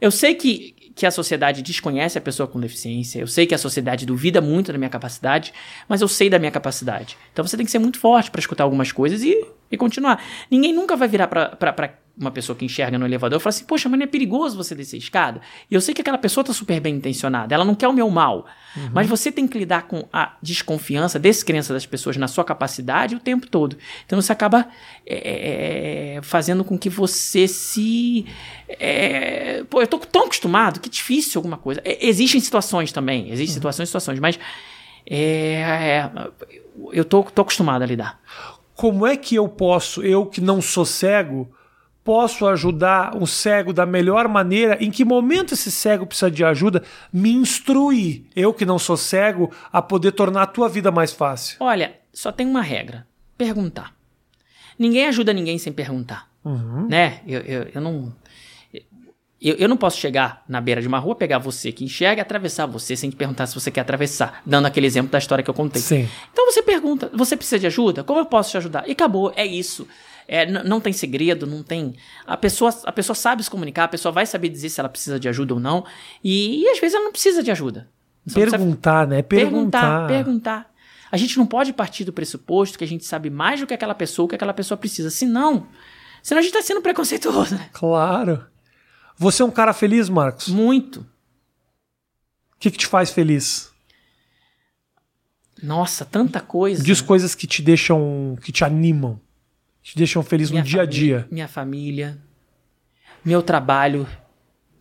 [0.00, 3.58] eu sei que, que a sociedade desconhece a pessoa com deficiência, eu sei que a
[3.58, 5.52] sociedade duvida muito da minha capacidade,
[5.88, 7.16] mas eu sei da minha capacidade.
[7.32, 10.22] Então você tem que ser muito forte para escutar algumas coisas e, e continuar.
[10.48, 13.88] Ninguém nunca vai virar para uma pessoa que enxerga no elevador e fala assim: Poxa,
[13.88, 15.40] mas não é perigoso você descer a escada?
[15.70, 18.10] E eu sei que aquela pessoa tá super bem intencionada, ela não quer o meu
[18.10, 18.46] mal.
[18.76, 18.90] Uhum.
[18.92, 23.20] Mas você tem que lidar com a desconfiança, descrença das pessoas na sua capacidade o
[23.20, 23.76] tempo todo.
[24.04, 24.68] Então você acaba
[25.06, 28.26] é, é, é fazendo com que você se.
[28.68, 31.80] É, pô, eu tô tão acostumado que difícil alguma coisa.
[31.84, 33.54] É, existem situações também, existem uhum.
[33.54, 34.38] situações e situações, mas.
[35.10, 36.10] É,
[36.92, 38.20] eu tô, tô acostumado a lidar.
[38.74, 41.50] Como é que eu posso, eu que não sou cego,
[42.08, 44.82] posso ajudar um cego da melhor maneira?
[44.82, 46.82] Em que momento esse cego precisa de ajuda?
[47.12, 51.58] Me instruir, eu que não sou cego, a poder tornar a tua vida mais fácil.
[51.60, 53.06] Olha, só tem uma regra:
[53.36, 53.94] perguntar.
[54.78, 56.30] Ninguém ajuda ninguém sem perguntar.
[56.42, 56.88] Uhum.
[56.88, 57.20] Né?
[57.26, 58.10] Eu, eu, eu não.
[59.38, 62.22] Eu, eu, não posso chegar na beira de uma rua, pegar você que enxerga e
[62.22, 65.50] atravessar você sem te perguntar se você quer atravessar, dando aquele exemplo da história que
[65.50, 65.82] eu contei.
[65.82, 66.08] Sim.
[66.32, 68.02] Então você pergunta: você precisa de ajuda?
[68.02, 68.88] Como eu posso te ajudar?
[68.88, 69.86] E acabou, é isso.
[70.30, 71.96] É, não tem segredo, não tem.
[72.26, 75.18] A pessoa, a pessoa sabe se comunicar, a pessoa vai saber dizer se ela precisa
[75.18, 75.86] de ajuda ou não.
[76.22, 77.88] E, e às vezes ela não precisa de ajuda.
[78.34, 79.22] perguntar, né?
[79.22, 79.80] Perguntar.
[79.80, 80.74] Perguntar, perguntar.
[81.10, 83.94] A gente não pode partir do pressuposto que a gente sabe mais do que aquela
[83.94, 85.08] pessoa, o que aquela pessoa precisa.
[85.08, 85.66] Senão,
[86.22, 87.70] senão a gente tá sendo preconceituoso, né?
[87.72, 88.44] Claro.
[89.16, 90.48] Você é um cara feliz, Marcos?
[90.48, 91.00] Muito.
[91.00, 93.72] O que, que te faz feliz?
[95.62, 96.82] Nossa, tanta coisa.
[96.82, 99.18] Diz coisas que te deixam, que te animam
[99.88, 101.26] te deixam feliz minha no dia a dia?
[101.30, 102.18] Minha família,
[103.24, 104.06] meu trabalho.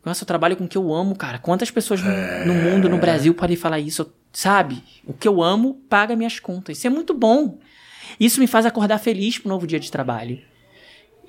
[0.03, 1.39] Nossa, eu trabalho com o que eu amo, cara.
[1.39, 2.11] Quantas pessoas no,
[2.45, 4.13] no mundo, no Brasil, podem falar isso?
[4.33, 4.83] Sabe?
[5.05, 6.77] O que eu amo paga minhas contas.
[6.77, 7.57] Isso é muito bom.
[8.19, 10.41] Isso me faz acordar feliz pro novo dia de trabalho.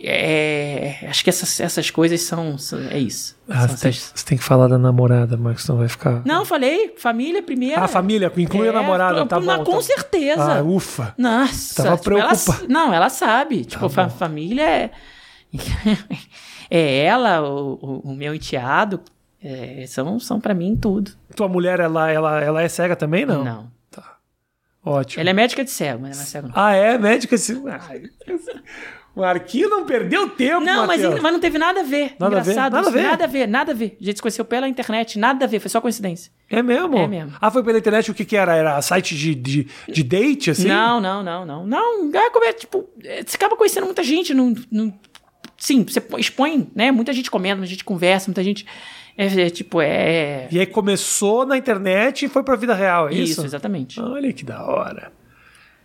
[0.01, 3.37] É, acho que essas, essas coisas são, são É isso.
[3.49, 6.23] Ah, você, tem, você, tem, que falar da namorada, Marcos, não vai ficar.
[6.25, 7.83] Não, falei, família primeiro.
[7.83, 9.65] Ah, família, inclui é, a namorada, tá bom.
[9.65, 9.83] Com tá...
[9.83, 10.59] certeza.
[10.59, 11.15] Ah, ufa.
[11.19, 11.83] Nossa.
[11.83, 12.17] Tava tipo.
[12.17, 12.33] Ela,
[12.69, 13.65] não, ela sabe.
[13.65, 14.91] Tá tipo, fa família é.
[16.71, 19.01] é ela, o, o, meu enteado.
[19.43, 21.11] É, são são para mim tudo.
[21.35, 23.43] Tua mulher, ela, ela, ela é cega também, não?
[23.43, 23.71] Não.
[23.91, 24.17] Tá.
[24.85, 25.21] Ótimo.
[25.21, 26.55] Ela é médica de cego, mas não é cego não.
[26.57, 26.97] Ah, é?
[26.99, 27.69] Médica de cego.
[29.19, 32.15] O Arquinho não perdeu tempo, Não, mas, mas, não teve nada a ver.
[32.21, 32.77] Nada Engraçado.
[32.77, 32.87] A ver?
[32.87, 33.03] Nada a ver?
[33.03, 33.97] Nada a ver, nada a ver.
[34.01, 36.31] A gente se conheceu pela internet, nada a ver, foi só coincidência.
[36.49, 36.97] É mesmo?
[36.97, 37.33] É mesmo.
[37.41, 38.55] Ah, foi pela internet o que que era?
[38.55, 40.69] Era site de, de, de date, assim?
[40.69, 41.67] Não, não, não, não.
[41.67, 44.95] Não, é como é, tipo, é, você acaba conhecendo muita gente no, no...
[45.57, 46.93] Sim, você expõe, né?
[46.93, 48.65] Muita gente comenta, muita gente conversa, muita gente...
[49.17, 50.47] É, é, tipo, é.
[50.49, 53.33] E aí começou na internet e foi pra vida real, é isso?
[53.33, 54.01] Isso, exatamente.
[54.01, 55.11] Olha que da hora.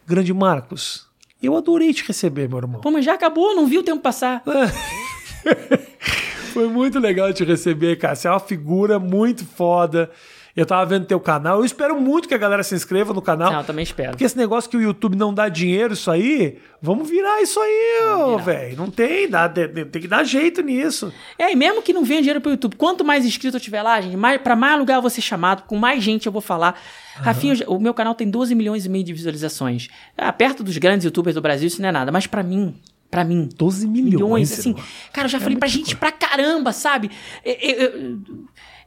[0.05, 1.07] Grande Marcos,
[1.46, 2.82] eu adorei te receber, meu irmão.
[2.82, 4.44] Pô, mas já acabou, não vi o tempo passar.
[6.54, 8.16] Foi muito legal te receber, cara.
[8.16, 10.12] Você é uma figura muito foda.
[10.56, 11.60] Eu tava vendo teu canal.
[11.60, 13.51] Eu espero muito que a galera se inscreva no canal.
[13.51, 14.12] Não, eu também espero.
[14.12, 18.38] Porque esse negócio que o YouTube não dá dinheiro, isso aí, vamos virar isso aí,
[18.43, 18.78] velho.
[18.78, 21.12] Não tem, dá, tem que dar jeito nisso.
[21.39, 23.99] É, e mesmo que não venha dinheiro pro YouTube, quanto mais inscrito eu tiver lá,
[23.99, 26.80] gente, mais, pra mais lugar eu vou ser chamado, com mais gente eu vou falar.
[27.18, 27.24] Uhum.
[27.24, 29.88] Rafinha, o meu canal tem 12 milhões e meio de visualizações.
[30.16, 32.12] Ah, perto dos grandes youtubers do Brasil, isso não é nada.
[32.12, 32.76] Mas para mim,
[33.10, 33.47] para mim.
[33.56, 34.14] 12 milhões.
[34.14, 34.76] milhões assim.
[35.12, 35.97] Cara, eu já é falei pra gente coisa.
[35.97, 37.12] pra caramba, sabe?
[37.45, 37.93] É,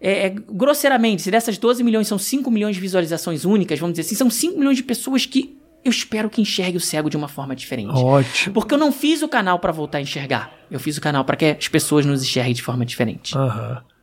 [0.00, 4.14] é, grosseiramente, se dessas 12 milhões são 5 milhões de visualizações únicas, vamos dizer assim,
[4.14, 7.54] são 5 milhões de pessoas que eu espero que enxergue o cego de uma forma
[7.54, 7.94] diferente.
[7.94, 8.54] Ótimo.
[8.54, 10.52] Porque eu não fiz o canal para voltar a enxergar.
[10.68, 13.36] Eu fiz o canal para que as pessoas nos enxerguem de forma diferente.
[13.36, 13.82] Aham.
[13.82, 13.96] Uhum.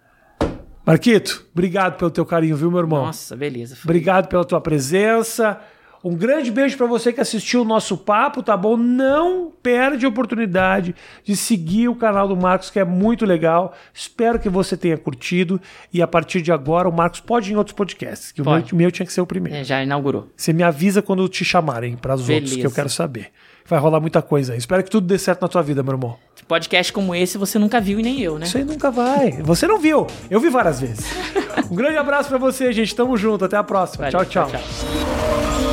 [0.86, 3.06] Marquito, obrigado pelo teu carinho, viu, meu irmão?
[3.06, 3.76] Nossa, beleza.
[3.76, 3.90] Foi.
[3.90, 5.60] Obrigado pela tua presença.
[6.04, 8.76] Um grande beijo para você que assistiu o nosso papo, tá bom?
[8.76, 10.94] Não perde a oportunidade
[11.24, 13.74] de seguir o canal do Marcos, que é muito legal.
[13.94, 15.62] Espero que você tenha curtido.
[15.94, 18.74] E a partir de agora, o Marcos pode ir em outros podcasts, que pode.
[18.74, 19.58] o meu tinha que ser o primeiro.
[19.58, 20.28] É, já inaugurou.
[20.36, 23.32] Você me avisa quando te chamarem para os outros, que eu quero saber.
[23.66, 24.60] Vai rolar muita coisa aí.
[24.60, 26.18] Espero que tudo dê certo na tua vida, meu irmão.
[26.48, 28.46] Podcast como esse você nunca viu e nem eu, né?
[28.46, 29.32] Isso aí nunca vai.
[29.42, 30.06] Você não viu.
[30.30, 31.06] Eu vi várias vezes.
[31.72, 32.94] um grande abraço para você, gente.
[32.94, 33.46] Tamo junto.
[33.46, 34.12] Até a próxima.
[34.12, 34.60] Valeu, tchau, tchau.
[34.60, 35.73] tchau, tchau.